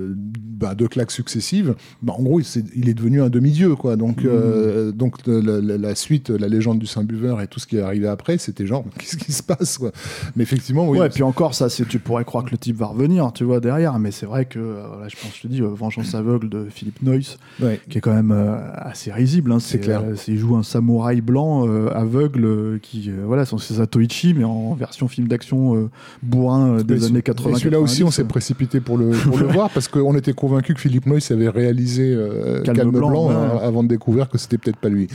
bah, 0.06 0.74
deux 0.74 0.88
claques 0.88 1.10
successives, 1.10 1.74
bah, 2.02 2.14
en 2.16 2.22
gros, 2.22 2.40
il, 2.40 2.44
s'est- 2.44 2.64
il 2.74 2.88
est 2.88 2.94
devenu 2.94 3.20
un 3.22 3.28
demi-dieu. 3.30 3.74
quoi. 3.76 3.96
Donc, 3.96 4.24
euh, 4.24 4.92
donc 4.92 5.26
le- 5.26 5.60
la, 5.60 5.76
la 5.78 5.94
suite, 5.94 6.30
la 6.30 6.48
légende 6.48 6.78
du 6.78 6.86
Saint-Buveur 6.86 7.40
et 7.40 7.46
tout 7.46 7.58
ce 7.60 7.66
qui 7.66 7.76
est 7.76 7.80
arrivé 7.82 8.06
après, 8.06 8.38
c'était 8.38 8.66
genre, 8.66 8.84
qu'est-ce 8.98 9.16
qui 9.16 9.32
se 9.32 9.42
passe 9.42 9.51
quoi 9.78 9.90
Mais 10.36 10.42
effectivement, 10.42 10.88
oui. 10.88 10.98
ouais, 10.98 11.06
et 11.06 11.10
puis 11.10 11.22
encore, 11.22 11.54
ça, 11.54 11.68
tu 11.68 11.98
pourrais 11.98 12.24
croire 12.24 12.44
que 12.44 12.50
le 12.50 12.58
type 12.58 12.76
va 12.76 12.86
revenir, 12.86 13.30
tu 13.32 13.44
vois, 13.44 13.60
derrière, 13.60 13.98
mais 13.98 14.10
c'est 14.10 14.26
vrai 14.26 14.44
que, 14.44 14.58
euh, 14.58 14.82
là, 15.00 15.08
je 15.08 15.16
pense, 15.16 15.36
je 15.36 15.42
te 15.42 15.46
dis, 15.48 15.60
euh, 15.62 15.68
Vengeance 15.68 16.14
aveugle 16.14 16.48
de 16.48 16.66
Philippe 16.70 17.02
Noyce, 17.02 17.38
Ouais. 17.60 17.80
qui 17.88 17.98
est 17.98 18.00
quand 18.00 18.14
même 18.14 18.30
euh, 18.32 18.56
assez 18.76 19.12
risible. 19.12 19.52
Hein, 19.52 19.58
C'est 19.60 19.78
clair. 19.78 20.02
il 20.28 20.38
joue 20.38 20.56
un 20.56 20.62
samouraï 20.62 21.20
blanc 21.20 21.66
aveugle 21.94 22.78
qui, 22.82 23.10
voilà, 23.24 23.44
c'est 23.44 23.74
Satoichi, 23.74 24.34
mais 24.34 24.44
en 24.44 24.74
version 24.74 25.08
film 25.08 25.28
d'action 25.28 25.88
bourrin 26.22 26.78
des 26.82 26.94
Mais 26.94 27.04
années 27.04 27.16
ce- 27.18 27.20
80. 27.20 27.50
et 27.56 27.58
Celui-là 27.58 27.80
aussi, 27.80 28.02
on 28.02 28.06
90, 28.06 28.16
s'est 28.16 28.24
précipité 28.24 28.80
pour 28.80 28.98
le, 28.98 29.10
pour 29.10 29.38
le 29.38 29.46
voir 29.52 29.70
parce 29.70 29.88
qu'on 29.88 30.16
était 30.16 30.32
convaincu 30.32 30.74
que 30.74 30.80
Philippe 30.80 31.06
Noyce 31.06 31.30
avait 31.30 31.48
réalisé 31.48 32.16
Calme 32.64 32.76
Calme, 32.76 32.90
Blanc, 32.90 33.30
euh, 33.30 33.58
avant 33.58 33.82
de 33.82 33.88
découvrir 33.88 34.28
que 34.28 34.38
c'était 34.38 34.58
peut-être 34.58 34.76
pas 34.78 34.88
lui. 34.88 35.08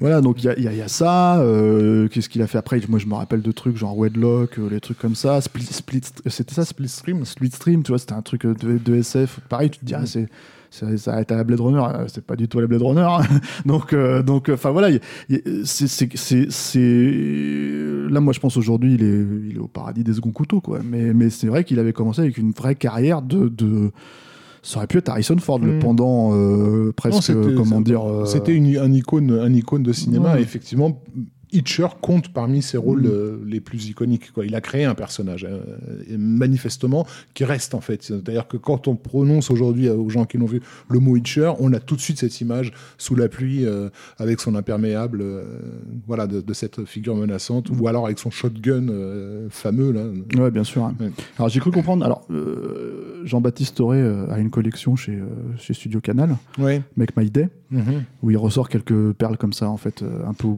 Voilà, 0.00 0.20
donc 0.20 0.42
il 0.44 0.54
y 0.58 0.62
y 0.62 0.76
y 0.76 0.82
a 0.82 0.88
ça. 0.88 1.42
Qu'est-ce 2.10 2.28
qu'il 2.28 2.42
a 2.42 2.46
fait 2.46 2.58
après? 2.58 2.80
Moi, 2.88 2.98
je 2.98 3.06
me 3.06 3.14
rappelle 3.14 3.42
de 3.42 3.52
trucs 3.52 3.76
genre 3.84 3.96
Wedlock, 3.98 4.58
euh, 4.58 4.68
les 4.70 4.80
trucs 4.80 4.98
comme 4.98 5.14
ça. 5.14 5.40
Split, 5.40 5.64
split, 5.64 6.00
c'était 6.26 6.54
ça, 6.54 6.64
Split 6.64 6.88
Stream? 6.88 7.24
Split 7.24 7.50
Stream, 7.50 7.82
tu 7.82 7.92
vois, 7.92 7.98
c'était 7.98 8.14
un 8.14 8.22
truc 8.22 8.46
euh, 8.46 8.54
de, 8.54 8.78
de 8.78 8.94
SF. 8.96 9.40
Pareil, 9.48 9.70
tu 9.70 9.78
te 9.80 9.84
dis, 9.84 9.94
ah, 9.94 10.06
c'est. 10.06 10.26
Ça, 10.70 10.86
à 11.12 11.24
la 11.36 11.44
Blade 11.44 11.60
Runner, 11.60 11.78
euh, 11.84 12.06
c'est 12.08 12.26
pas 12.26 12.34
du 12.34 12.48
tout 12.48 12.58
à 12.58 12.62
la 12.62 12.66
Blade 12.66 12.82
Runner. 12.82 13.00
hein. 13.08 13.20
donc, 13.64 13.92
euh, 13.92 14.24
donc, 14.24 14.48
enfin 14.52 14.72
voilà, 14.72 14.88
c'est, 15.64 16.80
là, 18.10 18.20
moi, 18.20 18.32
je 18.32 18.40
pense 18.40 18.56
aujourd'hui, 18.56 18.94
il 18.94 19.02
est, 19.04 19.24
il 19.50 19.56
est 19.56 19.60
au 19.60 19.68
paradis 19.68 20.02
des 20.02 20.14
seconds 20.14 20.32
couteaux, 20.32 20.60
quoi. 20.60 20.80
Mais, 20.84 21.14
mais 21.14 21.30
c'est 21.30 21.46
vrai 21.46 21.62
qu'il 21.62 21.78
avait 21.78 21.92
commencé 21.92 22.22
avec 22.22 22.38
une 22.38 22.50
vraie 22.50 22.74
carrière 22.74 23.22
de, 23.22 23.48
de... 23.48 23.92
ça 24.62 24.78
aurait 24.78 24.88
pu 24.88 24.98
être 24.98 25.10
Harrison 25.10 25.36
Ford, 25.38 25.60
le 25.60 25.76
Mm. 25.76 25.78
pendant 25.78 26.30
euh, 26.34 26.92
presque, 26.96 27.32
comment 27.56 27.80
dire, 27.80 28.02
euh, 28.02 28.24
C'était 28.24 28.52
une, 28.54 28.76
un, 28.76 28.92
icône, 28.92 29.30
un 29.30 29.52
icône 29.54 29.84
de 29.84 29.92
cinéma. 29.92 30.32
Ouais. 30.34 30.40
Et 30.40 30.42
effectivement, 30.42 31.00
Hitcher 31.54 31.86
compte 32.00 32.32
parmi 32.32 32.60
ses 32.62 32.76
rôles 32.76 33.02
Mm. 33.02 33.06
euh, 33.10 33.36
les 33.46 33.60
plus 33.60 33.88
iconiques. 33.88 34.32
Quoi. 34.32 34.44
Il 34.46 34.54
a 34.54 34.60
créé 34.60 34.84
un 34.84 34.94
personnage, 34.94 35.46
euh, 35.48 35.60
et 36.08 36.16
manifestement, 36.16 37.06
qui 37.34 37.44
reste 37.44 37.74
en 37.74 37.80
fait. 37.80 38.02
C'est-à-dire 38.02 38.46
que 38.48 38.56
quand 38.56 38.88
on 38.88 38.96
prononce 38.96 39.50
aujourd'hui 39.50 39.88
euh, 39.88 39.94
aux 39.96 40.08
gens 40.10 40.24
qui 40.24 40.38
l'ont 40.38 40.46
vu 40.46 40.60
le 40.90 40.98
mot 40.98 41.16
Hitcher, 41.16 41.52
on 41.60 41.72
a 41.72 41.80
tout 41.80 41.96
de 41.96 42.00
suite 42.00 42.18
cette 42.18 42.40
image 42.40 42.72
sous 42.98 43.14
la 43.14 43.28
pluie 43.28 43.64
euh, 43.66 43.88
avec 44.18 44.40
son 44.40 44.54
imperméable, 44.54 45.20
euh, 45.22 45.44
voilà, 46.06 46.26
de, 46.26 46.40
de 46.40 46.52
cette 46.52 46.84
figure 46.84 47.14
menaçante, 47.16 47.70
ou 47.70 47.86
alors 47.88 48.06
avec 48.06 48.18
son 48.18 48.30
shotgun 48.30 48.88
euh, 48.88 49.48
fameux 49.50 49.92
là. 49.92 50.04
Ouais, 50.42 50.50
bien 50.50 50.64
sûr. 50.64 50.84
hein. 50.84 50.94
Ouais. 51.00 51.10
Alors 51.38 51.48
j'ai 51.48 51.60
cru 51.60 51.70
comprendre. 51.70 52.04
Alors 52.04 52.26
Jean-Baptiste 53.24 53.76
Toré 53.76 54.00
a 54.30 54.38
une 54.38 54.50
collection 54.50 54.96
chez, 54.96 55.18
chez 55.58 55.74
Studio 55.74 56.00
Canal, 56.00 56.36
Ouais. 56.58 56.82
Make 56.96 57.16
My 57.16 57.30
Day, 57.30 57.48
Mhm. 57.70 58.04
où 58.22 58.30
il 58.30 58.36
ressort 58.36 58.68
quelques 58.68 59.12
perles 59.12 59.36
comme 59.36 59.52
ça, 59.52 59.68
en 59.68 59.76
fait, 59.76 60.02
un 60.26 60.32
peu. 60.34 60.48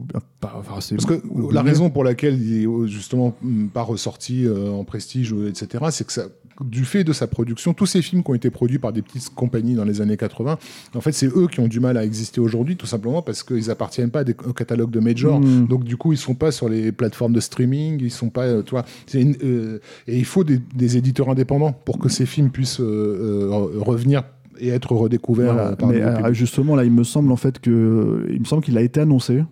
enfin, 0.43 0.79
Parce 0.95 1.05
que 1.05 1.21
la 1.53 1.61
raison 1.61 1.89
pour 1.89 2.03
laquelle 2.03 2.41
il 2.41 2.63
est 2.63 2.87
justement 2.87 3.35
pas 3.73 3.81
ressorti 3.81 4.45
euh, 4.45 4.69
en 4.71 4.83
prestige, 4.83 5.33
euh, 5.33 5.49
etc., 5.49 5.85
c'est 5.91 6.05
que 6.05 6.13
ça, 6.13 6.23
du 6.61 6.85
fait 6.85 7.03
de 7.03 7.13
sa 7.13 7.27
production, 7.27 7.73
tous 7.73 7.85
ces 7.85 8.01
films 8.01 8.23
qui 8.23 8.31
ont 8.31 8.33
été 8.33 8.49
produits 8.49 8.79
par 8.79 8.91
des 8.91 9.01
petites 9.03 9.29
compagnies 9.35 9.75
dans 9.75 9.83
les 9.83 10.01
années 10.01 10.17
80, 10.17 10.57
en 10.95 11.01
fait, 11.01 11.11
c'est 11.11 11.27
eux 11.27 11.47
qui 11.51 11.59
ont 11.59 11.67
du 11.67 11.79
mal 11.79 11.97
à 11.97 12.03
exister 12.03 12.41
aujourd'hui, 12.41 12.75
tout 12.75 12.87
simplement 12.87 13.21
parce 13.21 13.43
qu'ils 13.43 13.69
appartiennent 13.69 14.09
pas 14.09 14.21
à 14.21 14.23
des, 14.23 14.35
au 14.47 14.53
catalogue 14.53 14.89
de 14.89 14.99
major. 14.99 15.39
Mm. 15.39 15.67
Donc, 15.67 15.83
du 15.83 15.97
coup, 15.97 16.13
ils 16.13 16.17
sont 16.17 16.33
pas 16.35 16.51
sur 16.51 16.67
les 16.67 16.91
plateformes 16.91 17.33
de 17.33 17.39
streaming, 17.41 17.99
ils 18.01 18.09
sont 18.11 18.29
pas, 18.29 18.45
euh, 18.47 18.63
tu 18.63 18.71
vois, 18.71 18.85
une- 19.13 19.35
euh, 19.43 19.79
et 20.07 20.17
il 20.17 20.25
faut 20.25 20.43
des, 20.43 20.59
des 20.75 20.97
éditeurs 20.97 21.29
indépendants 21.29 21.73
pour 21.85 21.99
que 21.99 22.09
ces 22.09 22.25
films 22.25 22.49
puissent 22.49 22.79
revenir 22.79 24.23
et 24.59 24.69
être 24.69 24.93
redécouverts 24.93 25.53
Voilà. 25.53 25.75
par 25.75 25.89
mais 25.89 26.33
justement, 26.33 26.75
là, 26.75 26.83
il 26.83 26.91
me 26.91 27.03
semble 27.03 27.31
en 27.31 27.35
fait 27.35 27.59
que 27.59 28.25
il 28.31 28.39
me 28.39 28.45
semble 28.45 28.63
qu'il 28.63 28.77
a 28.77 28.81
été 28.81 28.99
annoncé, 28.99 29.43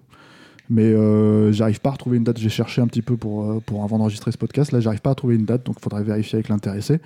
mais 0.70 0.84
euh, 0.84 1.52
j'arrive 1.52 1.80
pas 1.80 1.90
à 1.90 1.92
retrouver 1.94 2.18
une 2.18 2.24
date. 2.24 2.38
J'ai 2.38 2.50
cherché 2.50 2.82
un 2.82 2.88
petit 2.88 3.02
peu 3.02 3.18
pour 3.18 3.44
euh, 3.44 3.62
pour 3.66 3.84
avant 3.84 3.98
d'enregistrer 3.98 4.32
ce 4.32 4.38
podcast. 4.38 4.72
Là, 4.72 4.80
j'arrive 4.80 5.02
pas 5.02 5.12
à 5.12 5.16
trouver 5.16 5.36
une 5.36 5.46
date, 5.46 5.66
donc 5.66 5.76
il 5.80 5.84
faudrait 5.84 6.04
vérifier 6.04 6.38
avec 6.38 6.50
l'intéressé. 6.50 7.00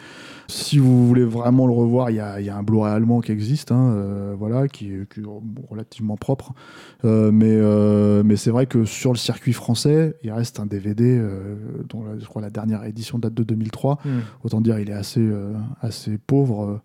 Si 0.47 0.79
vous 0.79 1.07
voulez 1.07 1.25
vraiment 1.25 1.67
le 1.67 1.73
revoir, 1.73 2.09
il 2.09 2.15
y 2.15 2.19
a, 2.19 2.39
y 2.41 2.49
a 2.49 2.57
un 2.57 2.63
Blu-ray 2.63 2.91
allemand 2.91 3.21
qui 3.21 3.31
existe, 3.31 3.71
hein, 3.71 3.93
euh, 3.93 4.35
voilà, 4.37 4.67
qui 4.67 4.93
est, 4.93 5.11
qui 5.11 5.19
est, 5.19 5.23
bon, 5.23 5.41
relativement 5.69 6.17
propre. 6.17 6.53
Euh, 7.05 7.31
mais 7.31 7.49
mais 8.23 8.35
c'est 8.35 8.51
vrai 8.51 8.65
que 8.65 8.85
sur 8.85 9.11
le 9.11 9.17
circuit 9.17 9.53
français, 9.53 10.15
il 10.23 10.31
reste 10.31 10.59
un 10.59 10.65
DVD 10.65 11.21
dont 11.89 12.03
je 12.17 12.25
crois 12.25 12.41
la 12.41 12.49
dernière 12.49 12.83
édition 12.85 13.19
date 13.19 13.33
de 13.33 13.43
2003. 13.43 13.99
Hmm. 14.03 14.19
Autant 14.43 14.61
dire, 14.61 14.79
il 14.79 14.89
est 14.89 14.93
assez 14.93 15.27
assez 15.81 16.17
pauvre. 16.17 16.81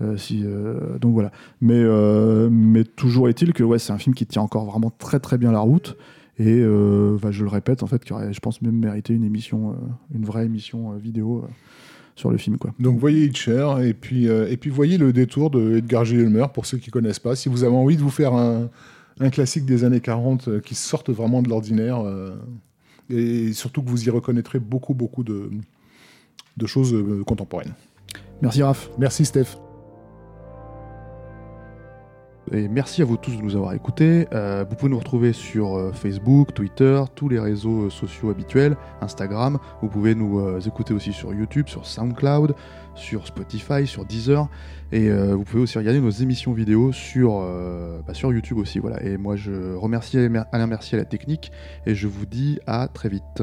Euh, 0.00 0.12
euh, 0.12 0.16
si, 0.16 0.42
euh, 0.44 0.98
donc 0.98 1.14
voilà. 1.14 1.32
Mais, 1.60 1.74
euh, 1.78 2.48
mais 2.50 2.84
toujours 2.84 3.28
est-il 3.28 3.52
que 3.52 3.62
ouais, 3.62 3.78
c'est 3.78 3.92
un 3.92 3.98
film 3.98 4.14
qui 4.14 4.26
tient 4.26 4.42
encore 4.42 4.64
vraiment 4.66 4.90
très 4.90 5.20
très 5.20 5.38
bien 5.38 5.52
la 5.52 5.60
route. 5.60 5.96
Et 6.38 6.60
bah, 6.60 7.30
je 7.30 7.44
le 7.44 7.48
répète, 7.48 7.82
en 7.82 7.86
fait, 7.86 8.04
qui 8.04 8.12
aurait, 8.12 8.30
je 8.30 8.40
pense 8.40 8.60
même 8.60 8.76
mérité 8.76 9.14
une 9.14 9.24
émission, 9.24 9.74
une 10.14 10.26
vraie 10.26 10.44
émission 10.44 10.92
vidéo 10.92 11.46
sur 12.14 12.30
le 12.30 12.36
film. 12.36 12.58
Quoi. 12.58 12.74
Donc 12.78 12.98
voyez 12.98 13.24
Hitcher 13.24 13.76
et 13.82 13.94
puis 13.94 14.26
et 14.26 14.56
puis 14.58 14.68
voyez 14.68 14.98
le 14.98 15.14
détour 15.14 15.48
de 15.48 15.76
Edgar 15.76 16.04
Gilmer 16.04 16.44
pour 16.52 16.66
ceux 16.66 16.76
qui 16.76 16.90
connaissent 16.90 17.20
pas. 17.20 17.36
Si 17.36 17.48
vous 17.48 17.64
avez 17.64 17.74
envie 17.74 17.96
de 17.96 18.02
vous 18.02 18.10
faire 18.10 18.34
un, 18.34 18.68
un 19.18 19.30
classique 19.30 19.64
des 19.64 19.84
années 19.84 20.00
40 20.00 20.48
euh, 20.48 20.60
qui 20.60 20.74
sorte 20.74 21.08
vraiment 21.08 21.40
de 21.40 21.48
l'ordinaire 21.48 22.04
et 23.08 23.54
surtout 23.54 23.82
que 23.82 23.88
vous 23.88 24.04
y 24.06 24.10
reconnaîtrez 24.10 24.58
beaucoup 24.58 24.92
beaucoup 24.92 25.24
de 25.24 25.50
de 26.58 26.66
choses 26.66 26.94
contemporaines. 27.24 27.72
Merci 28.42 28.62
Raph. 28.62 28.90
Merci 28.98 29.24
Steph. 29.24 29.65
Et 32.52 32.68
merci 32.68 33.02
à 33.02 33.04
vous 33.04 33.16
tous 33.16 33.36
de 33.36 33.42
nous 33.42 33.56
avoir 33.56 33.72
écoutés. 33.72 34.28
Euh, 34.32 34.64
vous 34.68 34.76
pouvez 34.76 34.90
nous 34.90 34.98
retrouver 34.98 35.32
sur 35.32 35.76
euh, 35.76 35.92
Facebook, 35.92 36.54
Twitter, 36.54 37.02
tous 37.14 37.28
les 37.28 37.40
réseaux 37.40 37.86
euh, 37.86 37.90
sociaux 37.90 38.30
habituels, 38.30 38.76
Instagram. 39.00 39.58
Vous 39.82 39.88
pouvez 39.88 40.14
nous 40.14 40.40
écouter 40.66 40.94
aussi 40.94 41.12
sur 41.12 41.34
YouTube, 41.34 41.68
sur 41.68 41.86
SoundCloud, 41.86 42.54
sur 42.94 43.26
Spotify, 43.26 43.86
sur 43.86 44.04
Deezer. 44.04 44.48
Et 44.92 45.10
vous 45.10 45.42
pouvez 45.42 45.62
aussi 45.62 45.78
regarder 45.78 46.00
nos 46.00 46.10
émissions 46.10 46.52
vidéo 46.52 46.92
sur, 46.92 47.40
bah, 48.06 48.14
sur 48.14 48.32
YouTube 48.32 48.58
aussi. 48.58 48.78
Voilà. 48.78 49.02
Et 49.02 49.16
moi, 49.16 49.36
je 49.36 49.74
remercie 49.74 50.16
Alain 50.52 50.66
Mercier 50.66 50.96
à 50.96 51.00
la 51.00 51.04
technique 51.04 51.50
et 51.86 51.94
je 51.94 52.06
vous 52.06 52.26
dis 52.26 52.58
à 52.66 52.88
très 52.88 53.08
vite. 53.08 53.42